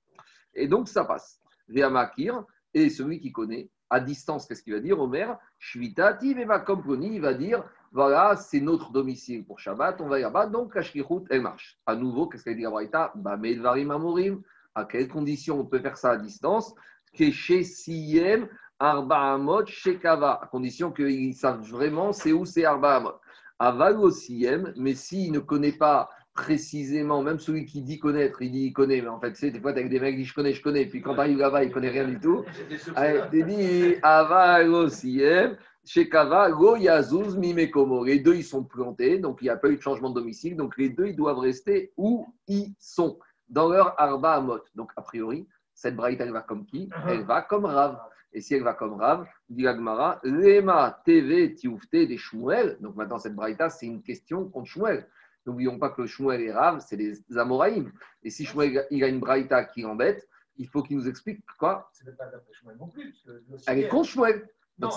Et 0.54 0.66
donc, 0.66 0.88
ça 0.88 1.04
passe. 1.04 1.38
Makir, 1.68 2.42
et 2.74 2.88
celui 2.88 3.20
qui 3.20 3.30
connaît, 3.30 3.68
à 3.90 4.00
distance, 4.00 4.46
qu'est-ce 4.46 4.62
qu'il 4.62 4.72
va 4.72 4.80
dire 4.80 4.98
Omer, 4.98 5.38
Shvitati, 5.58 6.34
Komponi, 6.64 7.16
il 7.16 7.20
va 7.20 7.34
dire 7.34 7.62
voilà, 7.92 8.36
c'est 8.36 8.60
notre 8.60 8.92
domicile 8.92 9.44
pour 9.44 9.58
Shabbat, 9.58 10.00
on 10.00 10.06
va 10.06 10.20
y 10.20 10.22
là-bas, 10.22 10.46
donc 10.46 10.76
la 10.76 10.82
elle 11.30 11.40
marche. 11.42 11.78
À 11.86 11.96
nouveau, 11.96 12.28
qu'est-ce 12.28 12.44
qu'elle 12.44 12.56
dit 12.56 12.64
à 12.64 12.70
Braïta 12.70 13.12
bah, 13.16 13.32
Amorim, 13.32 14.42
à 14.74 14.84
quelles 14.84 15.08
conditions 15.08 15.60
on 15.60 15.66
peut 15.66 15.80
faire 15.80 15.96
ça 15.96 16.12
à 16.12 16.16
distance? 16.16 16.74
Chez 17.14 17.64
Siem, 17.64 18.48
Arba 18.78 19.34
Amot, 19.34 19.66
chez 19.66 19.96
Kava, 19.98 20.40
à 20.42 20.46
condition 20.46 20.92
qu'ils 20.92 21.34
savent 21.34 21.62
vraiment 21.68 22.12
c'est 22.12 22.32
où 22.32 22.44
c'est 22.44 22.64
Arba 22.64 22.96
Amot. 22.96 23.14
Aval 23.58 24.10
Siem, 24.10 24.72
mais 24.76 24.94
s'il 24.94 25.32
ne 25.32 25.38
connaît 25.38 25.72
pas 25.72 26.08
précisément, 26.32 27.22
même 27.22 27.38
celui 27.38 27.66
qui 27.66 27.82
dit 27.82 27.98
connaître, 27.98 28.40
il 28.40 28.52
dit 28.52 28.66
il 28.66 28.72
connaît, 28.72 29.02
mais 29.02 29.08
en 29.08 29.20
fait, 29.20 29.36
c'est 29.36 29.50
des 29.50 29.60
fois, 29.60 29.72
avec 29.72 29.90
des 29.90 30.00
mecs 30.00 30.14
qui 30.14 30.22
disent 30.22 30.28
je 30.28 30.34
connais, 30.34 30.54
je 30.54 30.62
connais, 30.62 30.86
puis 30.86 31.02
quand 31.02 31.14
tu 31.14 31.20
arrives 31.20 31.38
là-bas, 31.38 31.64
il 31.64 31.68
ne 31.68 31.74
connaît 31.74 31.90
rien 31.90 32.06
du 32.06 32.18
tout. 32.18 32.44
Il 32.70 33.44
dit 33.44 33.96
Aval 34.02 34.90
Siem, 34.90 35.58
chez 35.84 36.08
Kava, 36.08 36.50
Go 36.52 36.76
Yazuz 36.76 37.36
Mimekomo. 37.36 38.04
Les 38.04 38.20
deux, 38.20 38.36
ils 38.36 38.44
sont 38.44 38.64
plantés, 38.64 39.18
donc 39.18 39.38
il 39.42 39.44
n'y 39.44 39.50
a 39.50 39.56
pas 39.56 39.68
eu 39.68 39.76
de 39.76 39.82
changement 39.82 40.08
de 40.08 40.14
domicile. 40.14 40.56
Donc 40.56 40.78
les 40.78 40.88
deux, 40.88 41.08
ils 41.08 41.16
doivent 41.16 41.40
rester 41.40 41.92
où 41.98 42.26
ils 42.48 42.72
sont, 42.78 43.18
dans 43.50 43.68
leur 43.68 44.00
Arba 44.00 44.34
Amot. 44.34 44.64
Donc 44.74 44.92
a 44.96 45.02
priori, 45.02 45.46
cette 45.74 45.96
braïta, 45.96 46.24
elle 46.24 46.32
va 46.32 46.42
comme 46.42 46.64
qui 46.64 46.88
uh-huh. 46.88 47.08
Elle 47.08 47.24
va 47.24 47.42
comme 47.42 47.66
Rav. 47.66 47.98
Et 48.32 48.40
si 48.40 48.54
elle 48.54 48.62
va 48.62 48.74
comme 48.74 48.94
Rav, 48.94 49.26
dit 49.48 49.66
Agmara, 49.66 50.20
Lema 50.22 51.00
TV 51.04 51.54
Tioufte 51.54 51.90
des 51.90 52.16
Shmuel. 52.16 52.78
Donc 52.80 52.94
maintenant, 52.94 53.18
cette 53.18 53.34
braïta, 53.34 53.70
c'est 53.70 53.86
une 53.86 54.02
question 54.02 54.48
contre 54.48 54.68
Shmuel. 54.68 55.06
N'oublions 55.46 55.78
pas 55.78 55.90
que 55.90 56.06
Shmuel 56.06 56.40
et 56.42 56.52
Rav, 56.52 56.80
c'est 56.86 56.96
des 56.96 57.18
Amoraïm. 57.36 57.92
Et 58.22 58.30
si 58.30 58.44
Shmuel 58.44 58.86
il 58.90 59.02
a 59.02 59.08
une 59.08 59.18
braïta 59.18 59.64
qui 59.64 59.82
l'embête, 59.82 60.28
il 60.56 60.68
faut 60.68 60.82
qu'il 60.82 60.96
nous 60.96 61.08
explique 61.08 61.42
quoi 61.58 61.90
pas 62.16 62.30
non 62.78 62.88
plus. 62.88 63.24
elle 63.66 63.78
est 63.78 63.88
contre 63.88 64.08
Shmuel. 64.08 64.48
Non, 64.78 64.90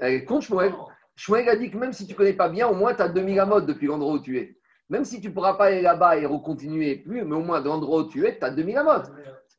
elle, 0.00 0.14
est 0.14 0.24
contre 0.24 0.46
Shmuel. 0.46 0.72
Shmuel 1.14 1.48
a 1.48 1.56
dit 1.56 1.70
que 1.70 1.76
même 1.76 1.92
si 1.92 2.06
tu 2.06 2.12
ne 2.12 2.16
connais 2.16 2.32
pas 2.32 2.48
bien, 2.48 2.66
au 2.66 2.74
moins 2.74 2.94
tu 2.94 3.02
as 3.02 3.08
2000 3.08 3.38
amodes 3.38 3.66
depuis 3.66 3.86
l'endroit 3.86 4.14
où 4.14 4.18
tu 4.18 4.38
es. 4.38 4.58
Même 4.88 5.04
si 5.04 5.20
tu 5.20 5.28
ne 5.28 5.32
pourras 5.32 5.54
pas 5.54 5.66
aller 5.66 5.82
là-bas 5.82 6.16
et 6.16 6.26
recontinuer 6.26 6.96
plus, 6.96 7.24
mais 7.24 7.34
au 7.34 7.42
moins 7.42 7.60
de 7.60 7.66
l'endroit 7.66 8.02
où 8.02 8.08
tu 8.08 8.24
es, 8.24 8.38
tu 8.38 8.44
as 8.44 8.50
2000 8.50 8.76
amodes. 8.76 9.12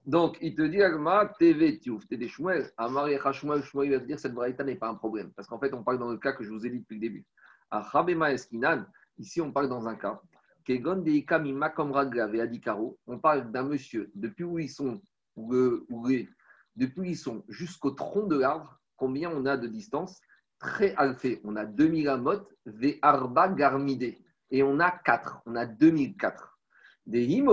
Donc, 0.06 0.38
il 0.40 0.56
te 0.56 0.62
dit, 0.62 0.82
Agma, 0.82 1.34
TV, 1.38 1.80
tu 1.80 1.92
t'es 2.08 2.16
des 2.16 2.30
Shmuel. 2.30 2.72
Amar 2.78 3.10
Shmuel, 3.34 3.62
Shmuel 3.62 3.92
va 3.92 4.00
te 4.00 4.06
dire, 4.06 4.18
cette 4.18 4.34
braïta 4.34 4.63
n'est 4.63 4.75
pas 4.75 4.88
un 4.88 4.96
problème. 4.96 5.32
Parce 5.36 5.50
qu'en 5.50 5.60
fait, 5.60 5.74
on 5.74 5.84
parle 5.84 6.00
dans 6.00 6.10
le 6.10 6.18
cas 6.18 6.32
que 6.32 6.46
je 6.46 6.50
vous 6.50 6.66
ai 6.66 6.70
dit 6.70 6.80
depuis 6.80 6.96
le 6.96 7.02
début. 7.02 7.25
À 7.70 7.86
Chabema 7.92 8.32
Eskinan, 8.32 8.86
ici, 9.18 9.42
on 9.42 9.52
parle 9.52 9.68
dans 9.68 9.86
un 9.86 9.96
cas. 9.96 10.22
Kegon 10.63 10.98
Deikami 10.98 11.52
Makom 11.52 11.92
et 12.34 12.42
Adikaro, 12.42 12.98
on 13.06 13.20
parle 13.20 13.52
d'un 13.52 13.63
monsieur, 13.63 14.10
depuis 14.16 14.46
où 14.46 14.60
ils 14.60 14.70
sont, 14.70 15.02
depuis 15.36 17.00
où 17.02 17.04
ils 17.04 17.18
sont 17.18 17.44
jusqu'au 17.50 17.92
tronc 17.92 18.28
de 18.28 18.38
l'arbre, 18.38 18.80
combien 18.96 19.30
on 19.30 19.46
a 19.46 19.58
de 19.58 19.68
distance? 19.68 20.22
Très 20.60 20.96
alphé. 20.96 21.42
On 21.44 21.58
a 21.58 21.66
2000 21.66 22.08
amot, 22.08 22.48
V 22.66 22.98
arba 23.02 23.50
garmide. 23.50 24.16
Et 24.51 24.63
on 24.63 24.80
a 24.80 24.92
4. 24.92 25.42
On 25.46 25.56
a 25.56 25.66
2004. 25.66 26.58
Des 27.06 27.44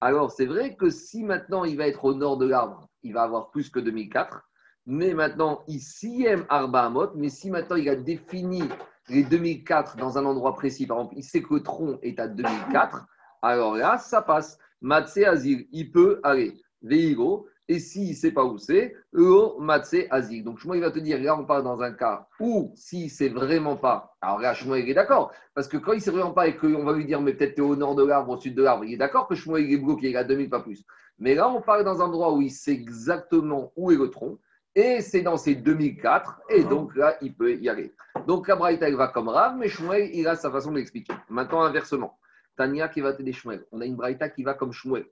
Alors, 0.00 0.30
c'est 0.30 0.46
vrai 0.46 0.76
que 0.76 0.88
si 0.88 1.24
maintenant 1.24 1.64
il 1.64 1.76
va 1.76 1.88
être 1.88 2.04
au 2.04 2.14
nord 2.14 2.38
de 2.38 2.46
l'arbre, 2.46 2.88
il 3.02 3.12
va 3.12 3.22
avoir 3.22 3.50
plus 3.50 3.70
que 3.70 3.80
2004. 3.80 4.42
Mais 4.86 5.14
maintenant, 5.14 5.62
ici, 5.66 6.24
aime 6.26 6.46
arba. 6.48 6.92
Mais 7.16 7.28
si 7.28 7.50
maintenant 7.50 7.76
il 7.76 7.88
a 7.88 7.96
défini 7.96 8.62
les 9.08 9.24
2004 9.24 9.96
dans 9.96 10.16
un 10.16 10.24
endroit 10.24 10.54
précis, 10.54 10.86
par 10.86 10.98
exemple, 10.98 11.14
il 11.16 11.24
sait 11.24 11.42
que 11.42 11.54
le 11.54 11.62
tronc 11.62 11.98
est 12.02 12.20
à 12.20 12.28
2004, 12.28 13.06
alors 13.42 13.76
là, 13.76 13.98
ça 13.98 14.22
passe. 14.22 14.58
Matse 14.80 15.18
Azir, 15.18 15.60
il 15.72 15.90
peut 15.90 16.20
aller. 16.22 16.54
Veigo, 16.82 17.46
et 17.70 17.78
s'il 17.78 18.08
ne 18.08 18.14
sait 18.14 18.32
pas 18.32 18.44
où 18.44 18.58
c'est, 18.58 18.96
Eo 19.14 19.60
Matse 19.60 19.94
Azig. 20.10 20.42
Donc 20.42 20.58
Shmuel 20.58 20.80
va 20.80 20.90
te 20.90 20.98
dire, 20.98 21.22
là 21.22 21.38
on 21.38 21.44
parle 21.44 21.62
dans 21.62 21.80
un 21.82 21.92
cas 21.92 22.26
où 22.40 22.72
si 22.74 23.08
c'est 23.08 23.28
vraiment 23.28 23.76
pas, 23.76 24.16
alors 24.20 24.40
là 24.40 24.54
Shmuel 24.54 24.88
est 24.88 24.94
d'accord, 24.94 25.30
parce 25.54 25.68
que 25.68 25.76
quand 25.76 25.92
il 25.92 25.98
ne 25.98 26.00
sait 26.00 26.10
vraiment 26.10 26.32
pas 26.32 26.48
et 26.48 26.56
qu'on 26.56 26.82
va 26.82 26.92
lui 26.92 27.04
dire, 27.04 27.20
mais 27.20 27.32
peut-être 27.32 27.54
tu 27.54 27.60
es 27.60 27.64
au 27.64 27.76
nord 27.76 27.94
de 27.94 28.04
l'arbre, 28.04 28.32
au 28.32 28.40
sud 28.40 28.56
de 28.56 28.64
l'arbre, 28.64 28.84
il 28.84 28.94
est 28.94 28.96
d'accord 28.96 29.28
que 29.28 29.36
Shmuel 29.36 29.72
est 29.72 29.76
bloqué, 29.76 30.10
il 30.10 30.16
a 30.16 30.24
2000 30.24 30.50
pas 30.50 30.58
plus. 30.58 30.84
Mais 31.20 31.36
là 31.36 31.48
on 31.48 31.62
parle 31.62 31.84
dans 31.84 32.02
un 32.02 32.06
endroit 32.06 32.32
où 32.32 32.42
il 32.42 32.50
sait 32.50 32.72
exactement 32.72 33.72
où 33.76 33.92
est 33.92 33.96
le 33.96 34.10
tronc, 34.10 34.40
et 34.74 35.00
c'est 35.00 35.22
dans 35.22 35.36
ces 35.36 35.54
2004, 35.54 36.40
et 36.48 36.64
donc 36.64 36.96
là 36.96 37.18
il 37.22 37.32
peut 37.36 37.54
y 37.54 37.68
aller. 37.68 37.94
Donc 38.26 38.48
la 38.48 38.56
Braïta 38.56 38.90
va 38.96 39.06
comme 39.06 39.28
Rav, 39.28 39.56
mais 39.56 39.68
Shmuel 39.68 40.10
il 40.12 40.26
a 40.26 40.34
sa 40.34 40.50
façon 40.50 40.72
d'expliquer. 40.72 41.14
Maintenant 41.28 41.62
inversement, 41.62 42.18
Tania 42.56 42.88
qui 42.88 43.00
va 43.00 43.12
t'aider 43.12 43.32
Shmuel, 43.32 43.64
on 43.70 43.80
a 43.80 43.84
une 43.84 43.94
Braïta 43.94 44.28
qui 44.28 44.42
va 44.42 44.54
comme 44.54 44.72
Shmuel. 44.72 45.06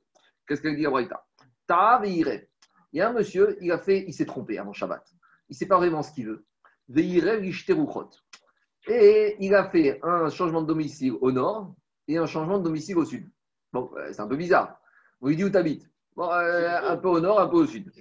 Qu'est-ce 0.48 0.60
qu'elle 0.60 0.74
dit 0.74 0.82
la 0.82 0.90
Braïta? 0.90 1.24
Il 2.92 2.98
y 2.98 3.00
a 3.00 3.08
un 3.08 3.12
monsieur, 3.12 3.58
il 3.60 3.70
a 3.72 3.78
fait, 3.78 4.04
il 4.06 4.12
s'est 4.12 4.26
trompé 4.26 4.58
avant 4.58 4.72
Shabbat. 4.72 5.04
il 5.48 5.52
ne 5.52 5.56
sait 5.56 5.66
pas 5.66 5.76
vraiment 5.76 6.02
ce 6.02 6.12
qu'il 6.12 6.26
veut. 6.26 6.44
Et 8.86 9.36
il 9.40 9.54
a 9.54 9.68
fait 9.68 10.00
un 10.02 10.30
changement 10.30 10.62
de 10.62 10.66
domicile 10.66 11.12
au 11.20 11.30
nord 11.30 11.74
et 12.06 12.16
un 12.16 12.26
changement 12.26 12.58
de 12.58 12.64
domicile 12.64 12.96
au 12.96 13.04
sud. 13.04 13.30
Bon, 13.72 13.90
euh, 13.96 14.08
c'est 14.12 14.20
un 14.20 14.26
peu 14.26 14.36
bizarre. 14.36 14.80
On 15.20 15.28
lui 15.28 15.36
dit 15.36 15.44
où 15.44 15.50
tu 15.50 15.56
habites 15.56 15.90
bon, 16.16 16.30
euh, 16.30 16.90
Un 16.90 16.96
peu 16.96 17.08
au 17.08 17.20
nord, 17.20 17.38
un 17.40 17.48
peu 17.48 17.58
au 17.58 17.66
sud. 17.66 17.92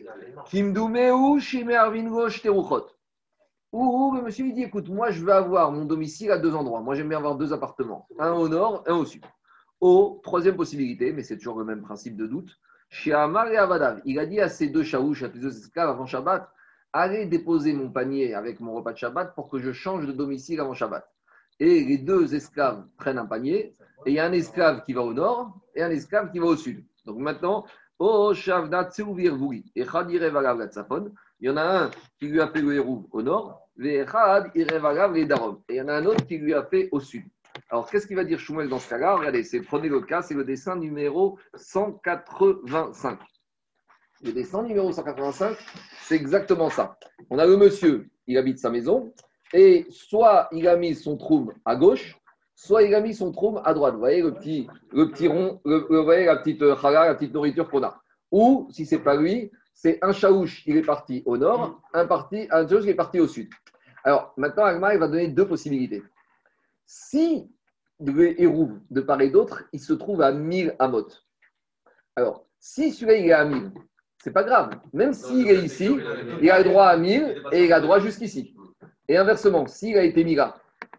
Kimdoumeu 0.45 1.39
Shteruchot. 1.39 2.87
Ou 3.73 4.13
le 4.15 4.21
monsieur 4.21 4.45
il 4.45 4.53
dit 4.53 4.63
écoute, 4.63 4.87
moi 4.87 5.11
je 5.11 5.21
veux 5.21 5.33
avoir 5.33 5.73
mon 5.73 5.83
domicile 5.83 6.31
à 6.31 6.37
deux 6.37 6.55
endroits. 6.55 6.79
Moi 6.79 6.95
j'aime 6.95 7.09
bien 7.09 7.17
avoir 7.17 7.35
deux 7.35 7.51
appartements, 7.51 8.07
un 8.17 8.31
au 8.31 8.47
nord, 8.47 8.83
un 8.87 8.95
au 8.95 9.05
sud. 9.05 9.25
Au 9.81 10.21
troisième 10.23 10.55
possibilité, 10.55 11.11
mais 11.11 11.21
c'est 11.21 11.35
toujours 11.37 11.59
le 11.59 11.65
même 11.65 11.81
principe 11.81 12.15
de 12.15 12.25
doute, 12.25 12.57
et 12.91 13.11
il 14.05 14.19
a 14.19 14.25
dit 14.25 14.39
à 14.39 14.49
ces 14.49 14.69
deux 14.69 14.83
chaouches, 14.83 15.23
à 15.23 15.31
ces 15.31 15.39
deux 15.39 15.57
esclaves 15.57 15.89
avant 15.89 16.05
Shabbat, 16.05 16.49
allez 16.93 17.25
déposer 17.25 17.73
mon 17.73 17.89
panier 17.89 18.33
avec 18.33 18.59
mon 18.59 18.73
repas 18.73 18.93
de 18.93 18.97
Shabbat 18.97 19.35
pour 19.35 19.49
que 19.49 19.59
je 19.59 19.71
change 19.71 20.07
de 20.07 20.11
domicile 20.11 20.59
avant 20.59 20.73
Shabbat. 20.73 21.07
Et 21.59 21.83
les 21.83 21.97
deux 21.97 22.35
esclaves 22.35 22.85
prennent 22.97 23.17
un 23.17 23.25
panier, 23.25 23.75
et 24.05 24.11
il 24.11 24.13
y 24.13 24.19
a 24.19 24.25
un 24.25 24.31
esclave 24.31 24.83
qui 24.83 24.93
va 24.93 25.01
au 25.01 25.13
nord 25.13 25.59
et 25.75 25.83
un 25.83 25.89
esclave 25.89 26.31
qui 26.31 26.39
va 26.39 26.45
au 26.45 26.55
sud. 26.55 26.83
Donc 27.05 27.17
maintenant, 27.17 27.65
Oh 27.99 28.31
il 28.31 28.47
y 28.47 28.51
en 31.49 31.57
a 31.57 31.63
un 31.63 31.89
qui 32.19 32.27
lui 32.27 32.39
a 32.41 32.47
fait 32.47 32.61
le 32.61 32.75
héros 32.75 33.07
au 33.11 33.23
nord, 33.23 33.67
et 33.79 33.89
il 33.89 33.95
y 35.75 35.81
en 35.81 35.87
a 35.87 35.93
un 35.93 36.05
autre 36.05 36.27
qui 36.27 36.37
lui 36.37 36.53
a 36.53 36.63
fait 36.63 36.89
au 36.91 36.99
sud. 36.99 37.23
Alors, 37.69 37.89
qu'est-ce 37.89 38.07
qu'il 38.07 38.15
va 38.15 38.23
dire 38.23 38.39
Shmuel 38.39 38.69
dans 38.69 38.79
ce 38.79 38.89
cas-là? 38.89 39.15
Regardez, 39.15 39.43
c'est, 39.43 39.59
prenez 39.59 39.89
le 39.89 40.01
cas, 40.01 40.21
c'est 40.21 40.33
le 40.33 40.45
dessin 40.45 40.77
numéro 40.77 41.37
185. 41.55 43.19
Le 44.23 44.31
dessin 44.31 44.63
numéro 44.63 44.91
185, 44.91 45.57
c'est 46.01 46.15
exactement 46.15 46.69
ça. 46.69 46.97
On 47.29 47.37
a 47.37 47.45
le 47.45 47.57
monsieur, 47.57 48.09
il 48.25 48.37
habite 48.37 48.59
sa 48.59 48.69
maison, 48.69 49.13
et 49.53 49.85
soit 49.89 50.47
il 50.53 50.67
a 50.67 50.77
mis 50.77 50.95
son 50.95 51.17
trou 51.17 51.51
à 51.65 51.75
gauche, 51.75 52.17
soit 52.55 52.83
il 52.83 52.95
a 52.95 53.01
mis 53.01 53.13
son 53.13 53.31
trou 53.33 53.59
à 53.63 53.73
droite. 53.73 53.93
Vous 53.95 53.99
voyez 53.99 54.21
le 54.21 54.33
petit, 54.33 54.67
le 54.91 55.09
petit 55.11 55.27
rond, 55.27 55.61
vous 55.65 56.03
voyez 56.03 56.25
la 56.25 56.37
petite 56.37 56.61
euh, 56.61 56.75
chala, 56.77 57.05
la 57.05 57.15
petite 57.15 57.33
nourriture 57.33 57.69
qu'on 57.69 57.83
a. 57.83 58.01
Ou, 58.31 58.67
si 58.71 58.85
c'est 58.85 58.99
pas 58.99 59.15
lui, 59.15 59.51
c'est 59.73 59.99
un 60.01 60.13
chaouche, 60.13 60.63
il 60.65 60.77
est 60.77 60.81
parti 60.81 61.21
au 61.25 61.37
nord, 61.37 61.81
un, 61.93 62.07
parti, 62.07 62.47
un 62.49 62.67
chaouche 62.67 62.83
qui 62.83 62.89
est 62.89 62.95
parti 62.95 63.19
au 63.19 63.27
sud. 63.27 63.49
Alors, 64.03 64.33
maintenant, 64.37 64.63
Agma, 64.63 64.93
il 64.93 64.99
va 64.99 65.07
donner 65.07 65.27
deux 65.27 65.47
possibilités. 65.47 66.01
Si 66.85 67.51
le 67.99 68.39
héros 68.39 68.69
de 68.89 69.01
part 69.01 69.21
et 69.21 69.29
d'autre, 69.29 69.63
il 69.73 69.79
se 69.79 69.93
trouve 69.93 70.21
à 70.21 70.31
1000 70.31 70.75
amot. 70.79 71.07
Alors, 72.15 72.45
si 72.59 72.91
celui-là, 72.91 73.17
il 73.17 73.27
est 73.27 73.33
à 73.33 73.45
1000, 73.45 73.71
c'est 74.23 74.31
pas 74.31 74.43
grave. 74.43 74.79
Même 74.93 75.13
s'il 75.13 75.47
est 75.49 75.63
ici, 75.63 75.89
il 76.41 76.49
a 76.49 76.59
le 76.59 76.65
droit 76.65 76.85
à 76.85 76.97
1000 76.97 77.43
et 77.51 77.65
il 77.65 77.73
a 77.73 77.77
le 77.77 77.83
droit 77.83 77.99
jusqu'ici. 77.99 78.55
Et 79.07 79.17
inversement, 79.17 79.67
s'il 79.67 79.97
a 79.97 80.03
été 80.03 80.23
mis 80.23 80.35
là, 80.35 80.55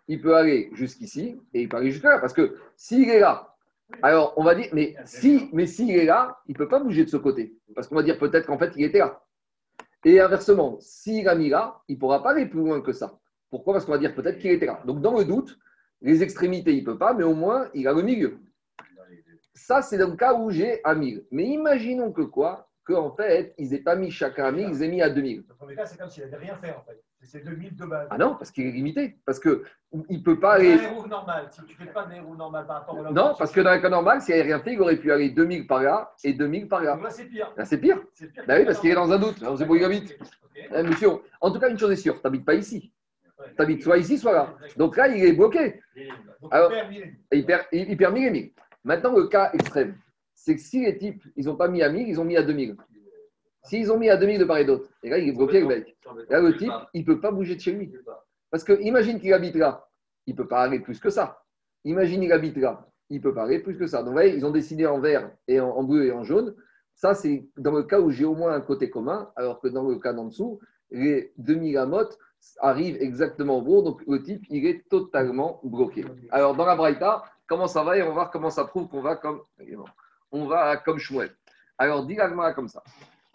il 0.06 0.20
peut 0.20 0.36
aller 0.36 0.70
jusqu'ici 0.72 1.40
et 1.52 1.62
il 1.62 1.68
peut 1.68 1.76
aller 1.76 1.90
jusque-là. 1.90 2.18
Parce 2.18 2.32
que 2.32 2.56
s'il 2.76 3.10
est 3.10 3.20
là, 3.20 3.54
alors, 4.02 4.34
on 4.36 4.44
va 4.44 4.54
dire, 4.54 4.68
mais 4.72 4.96
si, 5.04 5.48
mais 5.52 5.66
s'il 5.66 5.90
est 5.90 6.04
là, 6.04 6.40
il 6.46 6.52
ne 6.52 6.58
peut 6.58 6.68
pas 6.68 6.78
bouger 6.78 7.04
de 7.04 7.10
ce 7.10 7.16
côté. 7.16 7.56
Parce 7.74 7.88
qu'on 7.88 7.94
va 7.94 8.02
dire 8.02 8.18
peut-être 8.18 8.46
qu'en 8.46 8.58
fait, 8.58 8.72
il 8.76 8.84
était 8.84 8.98
là. 8.98 9.22
Et 10.04 10.20
inversement, 10.20 10.76
s'il 10.80 11.28
a 11.28 11.34
mis 11.34 11.48
là, 11.48 11.80
il 11.88 11.94
ne 11.94 12.00
pourra 12.00 12.22
pas 12.22 12.30
aller 12.30 12.46
plus 12.46 12.60
loin 12.60 12.80
que 12.80 12.92
ça. 12.92 13.18
Pourquoi? 13.50 13.72
Parce 13.72 13.84
qu'on 13.84 13.92
va 13.92 13.98
dire 13.98 14.14
peut-être 14.14 14.38
qu'il 14.38 14.50
était 14.50 14.66
là. 14.66 14.80
Donc, 14.84 15.00
dans 15.00 15.18
le 15.18 15.24
doute, 15.24 15.58
les 16.00 16.22
extrémités, 16.22 16.72
il 16.74 16.80
ne 16.80 16.86
peut 16.86 16.98
pas, 16.98 17.12
mais 17.14 17.24
au 17.24 17.34
moins, 17.34 17.68
il 17.74 17.86
a 17.88 17.92
le 17.92 18.02
milieu. 18.02 18.38
Ça, 19.54 19.82
c'est 19.82 19.98
dans 19.98 20.08
le 20.10 20.16
cas 20.16 20.34
où 20.34 20.50
j'ai 20.50 20.80
un 20.84 20.94
1000. 20.94 21.24
Mais 21.30 21.44
imaginons 21.44 22.12
que 22.12 22.22
quoi? 22.22 22.68
Qu'en 22.84 23.10
fait, 23.14 23.54
ils 23.58 23.70
n'aient 23.70 23.82
pas 23.82 23.96
mis 23.96 24.10
chacun 24.10 24.44
à 24.46 24.52
1000, 24.52 24.68
ils 24.70 24.82
aient 24.82 24.88
mis 24.88 25.02
à 25.02 25.10
2000. 25.10 25.44
Le 25.46 25.54
premier 25.54 25.74
cas, 25.74 25.84
c'est 25.84 25.98
comme 25.98 26.08
s'il 26.08 26.22
n'avait 26.24 26.38
rien 26.38 26.56
fait, 26.56 26.70
en 26.70 26.82
fait. 26.84 27.02
C'est 27.22 27.44
2000 27.44 27.74
de 27.76 27.84
base. 27.84 28.06
Ah 28.10 28.16
non, 28.16 28.36
parce 28.38 28.50
qu'il 28.52 28.64
est 28.66 28.70
limité. 28.70 29.18
Parce 29.26 29.40
qu'il 29.40 29.60
ne 29.92 30.18
peut 30.20 30.38
pas 30.38 30.58
C'est 30.58 30.72
aller. 30.72 30.84
un 30.86 30.92
héros 30.92 31.06
normal. 31.06 31.48
Si 31.50 31.60
tu 31.64 31.72
ne 31.82 31.86
fais 31.86 31.92
pas 31.92 32.06
un 32.06 32.10
héros 32.12 32.36
normal 32.36 32.66
par 32.66 32.76
rapport 32.78 32.96
au 32.96 33.12
Non, 33.12 33.34
parce 33.36 33.50
que 33.50 33.60
dans 33.60 33.70
un 33.70 33.80
cas 33.80 33.88
normal, 33.90 34.22
s'il 34.22 34.34
n'avait 34.36 34.46
rien 34.54 34.60
fait, 34.60 34.72
il 34.74 34.80
aurait 34.80 34.96
pu 34.96 35.10
aller 35.12 35.28
2000 35.30 35.66
par 35.66 35.82
là 35.82 36.14
et 36.24 36.32
2000 36.32 36.68
par 36.68 36.80
là. 36.82 36.96
Là, 37.02 37.10
c'est 37.10 37.24
pire. 37.26 37.52
Là, 37.56 37.64
c'est 37.64 37.78
pire. 37.78 38.00
C'est 38.14 38.32
pire 38.32 38.44
Bah 38.46 38.54
oui, 38.58 38.64
parce 38.64 38.78
qu'il 38.78 38.90
est 38.90 38.94
dans 38.94 39.10
un 39.12 39.18
doute. 39.18 39.42
On 39.42 39.56
sait 39.56 39.66
pas 39.66 39.72
où 39.72 39.76
il 39.76 39.84
habite. 39.84 40.16
Ok. 40.20 40.62
Eh, 40.74 40.82
monsieur, 40.84 41.08
en 41.40 41.50
tout 41.50 41.58
cas, 41.58 41.68
une 41.68 41.78
chose 41.78 41.90
est 41.90 41.96
sûre, 41.96 42.14
tu 42.14 42.20
n'habites 42.24 42.44
pas 42.46 42.54
ici. 42.54 42.92
Habites 43.58 43.82
soit 43.82 43.98
ici, 43.98 44.18
soit 44.18 44.32
là. 44.32 44.54
Donc 44.76 44.96
là, 44.96 45.08
il 45.08 45.24
est 45.24 45.32
bloqué. 45.32 45.80
Alors- 46.50 46.70
il 46.72 46.76
perd 46.76 46.90
mille. 46.90 47.16
Et 47.30 47.38
il 47.38 47.46
perd, 47.46 47.64
il, 47.72 47.90
il 47.90 47.96
perd 47.96 48.14
1000 48.14 48.26
et 48.26 48.30
1000. 48.30 48.52
Maintenant, 48.84 49.16
le 49.16 49.26
cas 49.26 49.50
extrême, 49.52 49.96
c'est 50.34 50.54
que 50.54 50.60
si 50.60 50.84
les 50.84 50.96
types, 50.96 51.22
ils 51.36 51.46
n'ont 51.46 51.56
pas 51.56 51.68
mis 51.68 51.82
à 51.82 51.90
1000, 51.90 52.08
ils 52.08 52.20
ont 52.20 52.24
mis 52.24 52.36
à 52.36 52.42
2000. 52.42 52.76
S'ils 53.64 53.92
ont 53.92 53.98
mis 53.98 54.08
à 54.08 54.16
2000 54.16 54.38
de 54.38 54.44
part 54.44 54.58
et 54.58 54.64
d'autre, 54.64 54.88
là, 55.02 55.18
il 55.18 55.28
est 55.28 55.32
bloqué, 55.32 55.60
le. 55.60 55.84
Là, 56.30 56.40
le 56.40 56.56
type, 56.56 56.72
il 56.94 57.02
ne 57.02 57.06
peut 57.06 57.20
pas 57.20 57.30
bouger 57.30 57.54
de 57.54 57.60
chez 57.60 57.72
lui. 57.72 57.92
Parce 58.50 58.64
que 58.64 58.80
imagine 58.80 59.20
qu'il 59.20 59.32
habite 59.32 59.56
là, 59.56 59.88
il 60.26 60.32
ne 60.32 60.36
peut 60.36 60.48
pas 60.48 60.62
aller 60.62 60.80
plus 60.80 61.00
que 61.00 61.10
ça. 61.10 61.42
Imagine 61.84 62.20
qu'il 62.20 62.32
habite 62.32 62.56
là, 62.56 62.88
il 63.10 63.20
peut 63.20 63.34
pas 63.34 63.44
aller 63.44 63.58
plus 63.58 63.76
que 63.76 63.86
ça. 63.86 64.02
Donc, 64.02 64.14
vous 64.14 64.20
ils 64.20 64.46
ont 64.46 64.50
décidé 64.50 64.86
en 64.86 65.00
vert 65.00 65.30
et 65.46 65.60
en, 65.60 65.82
bleu 65.82 66.06
et 66.06 66.12
en 66.12 66.24
jaune. 66.24 66.54
Ça, 66.94 67.14
c'est 67.14 67.46
dans 67.56 67.72
le 67.72 67.82
cas 67.82 68.00
où 68.00 68.10
j'ai 68.10 68.24
au 68.24 68.34
moins 68.34 68.54
un 68.54 68.60
côté 68.60 68.90
commun, 68.90 69.30
alors 69.36 69.60
que 69.60 69.68
dans 69.68 69.86
le 69.86 69.98
cas 69.98 70.12
d'en 70.12 70.24
dessous, 70.26 70.60
les 70.90 71.32
2000 71.36 71.76
arrivent 72.60 72.96
exactement 73.00 73.58
au 73.58 73.62
bout. 73.62 73.82
Donc, 73.82 74.02
le 74.06 74.22
type, 74.22 74.44
il 74.50 74.66
est 74.66 74.88
totalement 74.88 75.60
bloqué. 75.64 76.04
Alors, 76.30 76.54
dans 76.54 76.64
la 76.66 76.76
Braïta, 76.76 77.22
comment 77.46 77.66
ça 77.68 77.82
va 77.84 77.96
Et 77.96 78.02
on 78.02 78.08
va 78.08 78.12
voir 78.12 78.30
comment 78.30 78.50
ça 78.50 78.64
prouve 78.64 78.88
qu'on 78.88 79.00
va 79.02 79.16
comme, 79.16 79.40
on 80.32 80.46
va 80.46 80.76
comme 80.76 80.98
Shmuel. 80.98 81.30
Alors, 81.78 82.06
l'agma 82.08 82.52
comme 82.52 82.68
ça. 82.68 82.82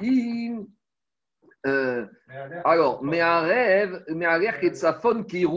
Il- 0.02 0.66
euh, 1.66 2.06
alors, 2.66 3.02
mais 3.04 3.22
un 3.22 3.40
rêve, 3.40 4.04
mais 4.10 4.26
un 4.26 4.38
rêve 4.38 4.60
qui 4.60 4.66
est 4.66 4.72
de 4.72 4.76
sa 4.76 4.94
faune 4.94 5.26
qui 5.26 5.44
est. 5.44 5.48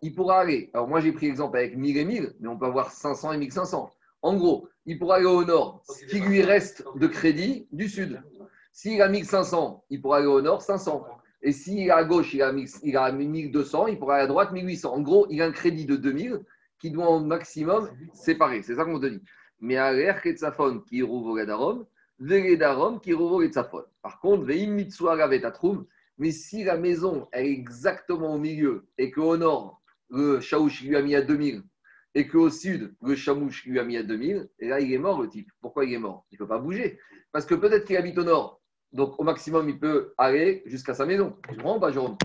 Il 0.00 0.14
pourra 0.14 0.40
aller. 0.40 0.70
Alors, 0.72 0.88
moi, 0.88 1.00
j'ai 1.00 1.12
pris 1.12 1.26
l'exemple 1.26 1.58
avec 1.58 1.76
1000 1.76 1.98
et 1.98 2.04
1000, 2.06 2.34
mais 2.40 2.48
on 2.48 2.56
peut 2.58 2.64
avoir 2.64 2.90
500 2.90 3.32
et 3.32 3.36
1500. 3.38 3.90
En 4.22 4.34
gros, 4.36 4.68
il 4.86 4.98
pourra 4.98 5.16
aller 5.16 5.26
au 5.26 5.44
nord, 5.44 5.82
ce 5.86 6.06
qui 6.06 6.20
lui 6.20 6.42
reste 6.42 6.84
de 6.96 7.06
crédit 7.06 7.68
du 7.70 7.86
sud. 7.88 8.22
S'il 8.72 9.00
a 9.02 9.08
1500, 9.08 9.84
il 9.90 10.00
pourra 10.00 10.18
aller 10.18 10.26
au 10.26 10.40
nord 10.40 10.62
500. 10.62 11.04
Et 11.42 11.52
s'il 11.52 11.78
est 11.80 11.90
à 11.90 12.04
gauche, 12.04 12.34
il 12.34 12.42
a, 12.42 12.52
1000 12.52 12.68
il 12.82 12.96
a 12.96 13.12
1200, 13.12 13.88
il 13.88 13.98
pourra 13.98 14.16
aller 14.16 14.24
à 14.24 14.26
droite 14.26 14.52
1800. 14.52 14.92
En 14.92 15.00
gros, 15.00 15.26
il 15.30 15.40
a 15.42 15.46
un 15.46 15.52
crédit 15.52 15.86
de 15.86 15.96
2000 15.96 16.40
qui 16.78 16.90
doit 16.90 17.08
au 17.08 17.20
maximum 17.20 17.90
séparer. 18.14 18.62
C'est 18.62 18.74
ça 18.76 18.84
qu'on 18.84 18.98
te 18.98 19.06
dit. 19.06 19.22
Mais 19.60 19.76
à 19.76 19.92
l'air 19.92 20.22
qui 20.22 20.34
faune 20.54 20.84
qui 20.84 21.02
rouveau 21.02 21.36
à 21.38 21.46
Darom, 21.46 21.86
Veredarom 22.18 23.00
qui 23.00 23.12
rouvre 23.12 23.42
et 23.42 23.48
tsafon. 23.48 23.84
Par 24.02 24.20
contre, 24.20 24.44
Veim 24.44 24.70
Mitsua 24.70 25.16
Gavetatrum, 25.16 25.86
mais 26.18 26.30
si 26.30 26.64
la 26.64 26.76
maison 26.76 27.28
est 27.32 27.46
exactement 27.46 28.34
au 28.34 28.38
milieu 28.38 28.86
et 28.96 29.10
qu'au 29.10 29.36
nord, 29.36 29.82
le 30.08 30.40
Shaouch 30.40 30.82
lui 30.82 30.96
a 30.96 31.02
mis 31.02 31.14
à 31.14 31.22
2000 31.22 31.62
et 32.16 32.26
qu'au 32.26 32.48
sud, 32.48 32.94
le 33.02 33.14
Chamouche 33.14 33.66
lui 33.66 33.78
a 33.78 33.84
mis 33.84 33.98
à 33.98 34.02
2000, 34.02 34.48
et 34.58 34.68
là, 34.68 34.80
il 34.80 34.90
est 34.90 34.98
mort 34.98 35.20
le 35.20 35.28
type. 35.28 35.50
Pourquoi 35.60 35.84
il 35.84 35.92
est 35.92 35.98
mort? 35.98 36.24
Il 36.30 36.36
ne 36.36 36.38
peut 36.38 36.48
pas 36.48 36.58
bouger. 36.58 36.98
Parce 37.30 37.44
que 37.44 37.54
peut-être 37.54 37.84
qu'il 37.84 37.98
habite 37.98 38.16
au 38.16 38.24
nord, 38.24 38.62
donc 38.96 39.20
au 39.20 39.24
maximum, 39.24 39.68
il 39.68 39.78
peut 39.78 40.14
aller 40.16 40.62
jusqu'à 40.64 40.94
sa 40.94 41.04
maison. 41.04 41.36
Pas, 41.80 41.92
Jérôme 41.92 42.16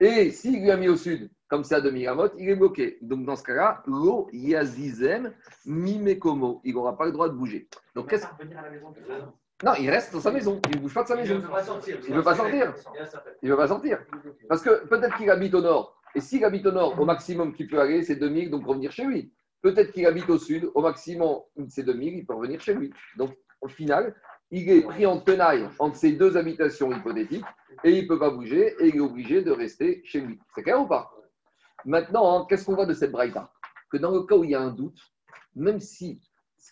Et 0.00 0.30
s'il 0.30 0.60
lui 0.60 0.70
a 0.70 0.76
mis 0.76 0.88
au 0.88 0.96
sud, 0.96 1.30
comme 1.46 1.62
c'est 1.62 1.76
à 1.76 1.80
2000 1.80 2.08
amot, 2.08 2.28
il 2.36 2.50
est 2.50 2.56
bloqué. 2.56 2.98
Donc 3.02 3.24
dans 3.24 3.36
ce 3.36 3.44
cas-là, 3.44 3.82
lo 3.86 4.28
yazizem 4.32 5.32
mimekomo. 5.64 6.60
Il 6.64 6.74
n'aura 6.74 6.98
pas 6.98 7.06
le 7.06 7.12
droit 7.12 7.28
de 7.28 7.34
bouger. 7.34 7.68
Donc 7.94 8.10
qu'est-ce 8.10 8.26
Non, 9.64 9.72
il 9.78 9.88
reste 9.88 10.12
dans 10.12 10.20
sa 10.20 10.32
maison. 10.32 10.60
Il 10.68 10.76
ne 10.76 10.80
bouge 10.82 10.94
pas 10.94 11.04
de 11.04 11.08
sa 11.08 11.16
maison. 11.16 11.40
pas 11.40 11.62
sortir. 11.62 11.98
Il 12.08 12.14
veut 12.14 12.22
pas 12.22 12.34
sortir. 12.34 12.74
Il 13.42 13.48
ne 13.48 13.50
veut 13.54 13.56
pas 13.56 13.68
sortir. 13.68 13.98
Parce 14.48 14.62
que 14.62 14.86
peut-être 14.88 15.16
qu'il 15.16 15.30
habite 15.30 15.54
au 15.54 15.62
nord. 15.62 16.02
Et 16.16 16.20
s'il 16.20 16.44
habite 16.44 16.66
au 16.66 16.72
nord, 16.72 16.98
au 16.98 17.04
maximum 17.04 17.52
qu'il 17.52 17.68
peut 17.68 17.80
aller, 17.80 18.02
c'est 18.02 18.16
2000, 18.16 18.50
donc 18.50 18.66
revenir 18.66 18.90
chez 18.90 19.04
lui. 19.04 19.32
Peut-être 19.62 19.92
qu'il 19.92 20.06
habite 20.06 20.28
au 20.30 20.38
sud, 20.38 20.68
au 20.74 20.82
maximum, 20.82 21.42
c'est 21.68 21.84
2000, 21.84 22.14
il 22.14 22.26
peut 22.26 22.34
revenir 22.34 22.60
chez 22.60 22.74
lui. 22.74 22.92
Donc, 23.16 23.36
au 23.60 23.68
final, 23.68 24.14
il 24.50 24.70
est 24.70 24.82
pris 24.82 25.06
en 25.06 25.18
tenaille 25.18 25.68
entre 25.78 25.96
ces 25.96 26.12
deux 26.12 26.36
habitations 26.36 26.92
hypothétiques 26.92 27.44
et 27.84 27.92
il 27.92 28.02
ne 28.04 28.08
peut 28.08 28.18
pas 28.18 28.30
bouger 28.30 28.74
et 28.80 28.88
il 28.88 28.96
est 28.96 29.00
obligé 29.00 29.42
de 29.42 29.50
rester 29.50 30.02
chez 30.04 30.20
lui. 30.20 30.38
C'est 30.54 30.62
clair 30.62 30.80
ou 30.80 30.86
pas? 30.86 31.10
Maintenant, 31.84 32.40
hein, 32.40 32.46
qu'est-ce 32.48 32.64
qu'on 32.64 32.74
voit 32.74 32.86
de 32.86 32.94
cette 32.94 33.12
braïta? 33.12 33.52
Que 33.90 33.98
dans 33.98 34.10
le 34.10 34.22
cas 34.22 34.36
où 34.36 34.44
il 34.44 34.50
y 34.50 34.54
a 34.54 34.60
un 34.60 34.70
doute, 34.70 35.00
même 35.54 35.80
si. 35.80 36.20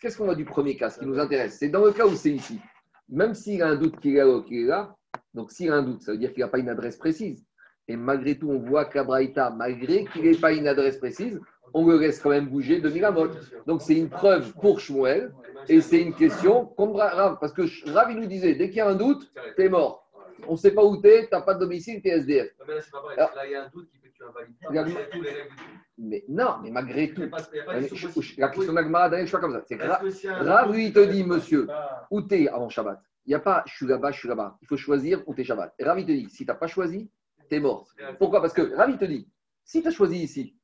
Qu'est-ce 0.01 0.19
qu'on 0.19 0.25
voit 0.25 0.35
du 0.35 0.45
premier 0.45 0.77
cas? 0.77 0.91
Ce 0.91 0.99
qui 0.99 1.07
nous 1.07 1.19
intéresse, 1.19 1.59
c'est 1.59 1.69
dans 1.69 1.85
le 1.85 1.93
cas 1.93 2.07
où 2.07 2.15
c'est 2.15 2.33
ici. 2.33 2.61
Même 3.09 3.35
s'il 3.35 3.63
a 3.63 3.69
un 3.69 3.77
doute 3.77 3.99
qu'il 4.01 4.17
est 4.17 4.25
là, 4.25 4.43
là, 4.51 4.97
donc 5.33 5.53
s'il 5.53 5.71
a 5.71 5.77
un 5.77 5.83
doute, 5.83 6.03
ça 6.03 6.13
veut 6.13 6.19
dire 6.19 6.33
qu'il 6.33 6.43
n'a 6.43 6.49
pas 6.49 6.59
une 6.59 6.69
adresse 6.69 6.97
précise. 6.97 7.47
Et 7.89 7.97
malgré 7.97 8.37
tout, 8.37 8.51
on 8.51 8.59
voit 8.59 8.85
qu'à 8.85 9.05
Braïta, 9.05 9.51
malgré 9.51 10.05
qu'il 10.07 10.23
n'ait 10.23 10.37
pas 10.37 10.53
une 10.53 10.67
adresse 10.67 10.99
précise, 10.99 11.41
on 11.73 11.87
le 11.87 11.99
laisse 11.99 12.21
quand 12.21 12.31
même 12.31 12.49
bouger 12.49 12.81
de 12.81 12.89
Miramot. 12.89 13.29
Donc 13.67 13.81
c'est 13.83 13.97
une 13.97 14.09
preuve 14.09 14.53
pour 14.55 14.81
Shmuel 14.81 15.33
et 15.69 15.81
c'est 15.81 16.01
une 16.01 16.15
question 16.15 16.67
contre 16.67 16.99
Rav. 16.99 17.39
Parce 17.41 17.53
que 17.53 17.63
Rav, 17.91 18.11
il 18.11 18.19
nous 18.19 18.27
disait, 18.27 18.55
dès 18.55 18.69
qu'il 18.69 18.79
y 18.79 18.81
a 18.81 18.89
un 18.89 18.95
doute, 18.95 19.33
t'es 19.57 19.69
mort. 19.69 20.09
On 20.47 20.53
ne 20.53 20.57
sait 20.57 20.73
pas 20.73 20.85
où 20.85 20.99
t'es, 20.99 21.29
t'as 21.31 21.41
pas 21.41 21.55
de 21.55 21.61
domicile, 21.61 22.03
t'es 22.03 22.11
SDF. 22.11 22.51
Mais 22.69 22.75
là, 22.75 22.81
c'est 22.81 22.91
pas 22.91 23.01
vrai. 23.01 23.15
Alors- 23.17 23.35
Là, 23.35 23.47
il 23.47 23.53
y 23.53 23.55
a 23.55 23.65
un 23.65 23.69
doute 23.69 23.89
qui 23.91 23.99
fait 23.99 24.11
que 24.11 24.15
tu 24.17 24.23
invalides 24.23 24.55
pas. 24.61 24.69
Il 24.91 25.09
tous 25.11 25.23
les 25.23 25.31
règles. 25.31 25.51
Mais 25.99 26.25
non, 26.29 26.57
mais 26.63 26.71
malgré 26.71 27.05
Il 27.05 27.15
tout. 27.15 27.23
il 27.23 28.35
La 28.39 28.49
question 28.51 28.73
d'Agmara, 28.75 29.11
je 29.11 29.21
ne 29.23 29.27
suis 29.27 29.33
pas 29.33 29.41
comme 29.41 29.53
ça. 29.53 29.63
C'est 29.67 29.83
Rav, 29.83 30.03
Rav, 30.47 30.73
lui, 30.73 30.87
il 30.89 30.93
te 30.93 31.01
fait- 31.05 31.11
dit, 31.11 31.25
monsieur, 31.25 31.67
où 32.11 32.21
t'es 32.21 32.49
avant 32.49 32.69
Shabbat? 32.69 33.01
Il 33.25 33.31
n'y 33.31 33.35
a 33.35 33.41
pas 33.41 33.65
je 33.67 33.75
suis 33.75 33.87
là-bas, 33.87 34.13
je 34.13 34.19
suis 34.19 34.29
là-bas. 34.29 34.59
Il 34.61 34.69
faut 34.69 34.77
choisir 34.77 35.23
où 35.27 35.35
t'es 35.35 35.43
Shabbat. 35.43 35.75
Et 35.79 35.85
Rav, 35.85 35.99
il 35.99 36.07
te 36.07 36.13
dit, 36.13 36.29
si 36.29 36.45
tu 36.45 36.47
n'as 36.47 36.55
pas 36.55 36.67
choisi, 36.67 37.11
t'es 37.49 37.59
mort. 37.59 37.89
Pourquoi? 38.19 38.41
Parce 38.41 38.53
que 38.53 38.75
Ravi 38.75 38.99
te 38.99 39.05
dit, 39.07 39.27
si 39.65 39.81
tu 39.83 39.89
as 39.89 39.91
choisi 39.91 40.19
ici, 40.19 40.55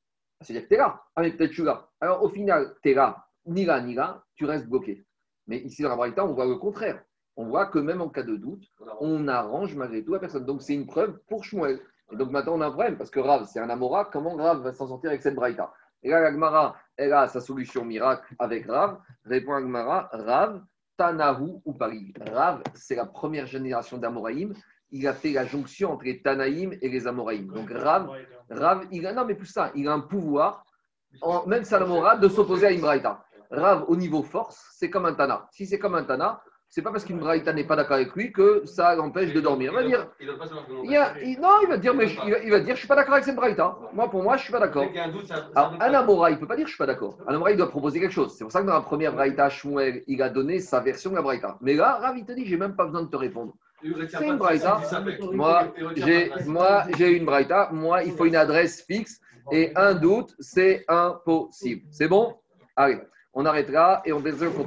c'est-à-dire 0.41 0.65
que 0.65 0.69
tu 0.69 0.75
es 0.75 0.79
là, 0.79 1.01
ah, 1.17 1.23
mais 1.23 1.33
peut-être 1.33 1.51
je 1.51 1.55
suis 1.55 1.63
là. 1.65 1.89
Alors 2.01 2.23
au 2.23 2.29
final, 2.29 2.75
tu 2.83 2.91
es 2.91 2.95
là, 2.95 3.25
ni 3.47 3.65
là, 3.65 3.81
ni 3.81 3.95
là, 3.95 4.23
tu 4.35 4.45
restes 4.45 4.69
bloqué. 4.69 5.05
Mais 5.47 5.59
ici 5.59 5.83
dans 5.83 5.89
la 5.89 5.97
Braïta, 5.97 6.25
on 6.25 6.33
voit 6.33 6.47
le 6.47 6.57
contraire. 6.57 7.03
On 7.37 7.47
voit 7.47 7.67
que 7.67 7.79
même 7.79 8.01
en 8.01 8.09
cas 8.09 8.23
de 8.23 8.37
doute, 8.37 8.65
on 9.01 9.27
arrange 9.27 9.75
malgré 9.75 10.05
tout 10.05 10.13
la 10.13 10.19
personne. 10.19 10.45
Donc 10.45 10.63
c'est 10.63 10.75
une 10.75 10.87
preuve 10.87 11.19
pour 11.29 11.45
Shmuel. 11.45 11.81
Et 12.11 12.17
donc 12.17 12.31
maintenant 12.31 12.55
on 12.57 12.61
a 12.61 12.67
un 12.67 12.71
problème 12.71 12.97
parce 12.97 13.11
que 13.11 13.21
Rav, 13.21 13.47
c'est 13.47 13.59
un 13.59 13.71
Amora. 13.71 14.05
Comment 14.13 14.37
Rav 14.37 14.63
va 14.63 14.73
s'en 14.73 14.87
sortir 14.87 15.11
avec 15.11 15.23
cette 15.23 15.35
Braïta? 15.35 15.73
Et 16.03 16.11
là, 16.11 16.31
la 16.31 16.75
elle 16.97 17.13
a 17.13 17.29
sa 17.29 17.41
solution 17.41 17.85
miracle 17.85 18.35
avec 18.39 18.67
Rav. 18.67 18.99
Répond 19.25 19.53
la 19.53 19.61
Gemara, 19.61 20.09
Rav, 20.13 20.63
Tanahu 20.97 21.61
ou 21.65 21.73
Paris. 21.73 22.13
Rav, 22.33 22.63
c'est 22.75 22.97
la 22.97 23.07
première 23.07 23.47
génération 23.47 23.99
d'Amoraïm. 23.99 24.53
Il 24.91 25.07
a 25.07 25.15
fait 25.15 25.33
la 25.33 25.47
jonction 25.47 25.93
entre 25.93 26.05
les 26.05 26.21
Tanaïm 26.21 26.77
et 26.83 26.89
les 26.89 27.07
Amoraïm. 27.07 27.47
Donc 27.47 27.71
Rav, 27.71 28.11
Rav, 28.51 28.87
il 28.91 29.07
a, 29.07 29.13
non 29.15 29.25
mais 29.25 29.35
plus 29.35 29.47
ça, 29.47 29.71
il 29.75 29.89
a 29.89 29.93
un 29.93 30.01
pouvoir, 30.01 30.65
en, 31.23 31.47
même 31.47 31.65
Salamora, 31.65 32.17
de 32.17 32.29
s'opposer 32.29 32.67
à 32.67 32.73
une 32.73 32.81
Braïta. 32.81 33.25
Rav, 33.53 33.85
au 33.89 33.97
niveau 33.97 34.23
force, 34.23 34.67
c'est 34.79 34.91
comme 34.91 35.07
un 35.07 35.15
Tana. 35.15 35.47
Si 35.53 35.67
c'est 35.67 35.79
comme 35.79 35.95
un 35.95 36.05
Tana, 36.05 36.43
c'est 36.69 36.81
pas 36.81 36.91
parce 36.91 37.05
qu'une 37.05 37.19
Braïta 37.19 37.53
n'est 37.53 37.65
pas 37.67 37.77
d'accord 37.77 37.97
avec 37.97 38.15
lui 38.17 38.33
que 38.33 38.65
ça 38.65 38.95
l'empêche 38.95 39.35
de 39.35 39.41
dormir. 39.43 39.73
Il 39.73 39.75
va 39.75 39.83
dire, 39.85 40.09
Il 40.19 40.27
donne 40.27 40.39
pas 40.39 40.47
son 40.47 40.57
argument. 40.57 40.81
il 40.85 40.91
y 40.91 40.97
a- 40.97 41.13
il- 41.23 41.39
non, 41.39 41.51
il 41.63 41.69
va 41.69 41.77
dire, 41.77 41.95
mais 41.95 42.07
je, 42.07 42.19
il 42.25 42.31
va, 42.33 42.39
il 42.39 42.51
va 42.51 42.61
dire, 42.61 42.75
je 42.75 42.79
suis 42.79 42.89
pas 42.89 42.97
d'accord 42.97 43.13
avec 43.13 43.27
cette 43.27 43.37
Braïta. 43.37 43.77
Moi, 43.93 44.11
pour 44.11 44.23
moi, 44.23 44.39
je 44.39 44.45
suis 44.45 44.53
pas 44.53 44.59
d'accord. 44.59 44.87
Alors, 45.55 45.75
un. 45.79 45.93
Amora, 45.93 46.31
il 46.31 46.37
ne 46.37 46.41
peut 46.41 46.47
pas 46.47 46.57
dire 46.57 46.67
je 46.67 46.71
suis 46.71 46.79
pas 46.79 46.87
d'accord. 46.87 47.19
Un 47.27 47.35
Amora, 47.35 47.51
il 47.51 47.59
doit 47.59 47.69
proposer 47.69 48.01
quelque 48.01 48.13
chose. 48.15 48.35
C'est 48.35 48.45
pour 48.45 48.53
ça 48.53 48.63
que 48.63 48.67
dans 48.67 48.73
la 48.73 48.81
première 48.81 49.13
Braïta, 49.13 49.51
Shmuel, 49.51 50.03
il 50.07 50.23
a 50.23 50.31
donné 50.31 50.61
sa 50.61 50.81
version 50.81 51.11
de 51.11 51.17
la 51.17 51.23
Braïta. 51.23 51.59
Mais 51.61 51.75
là, 51.75 51.99
Rav, 52.01 52.17
il 52.17 52.25
te 52.25 52.33
dit, 52.33 52.47
j'ai 52.47 52.57
même 52.57 52.75
pas 52.75 52.87
besoin 52.87 53.03
de 53.03 53.09
te 53.09 53.17
répondre. 53.17 53.53
C'est 54.09 54.27
une 54.29 54.39
braïta. 54.39 54.81
Moi, 55.33 55.75
j'ai, 55.97 56.33
moi, 56.47 56.85
j'ai 56.97 57.11
une 57.19 57.27
Braïta. 57.27 57.69
Moi, 57.73 58.03
il 58.05 58.13
faut 58.13 58.25
une 58.25 58.37
adresse 58.37 58.83
fixe. 58.83 59.21
Et 59.51 59.73
un 59.77 59.93
doute, 59.95 60.35
c'est 60.39 60.85
impossible. 60.89 61.83
C'est 61.91 62.09
bon? 62.09 62.35
Allez, 62.77 62.99
on 63.35 63.47
arrête 63.47 63.71
là 63.71 64.03
et 64.05 64.13
on 64.13 64.21
pour 64.51 64.67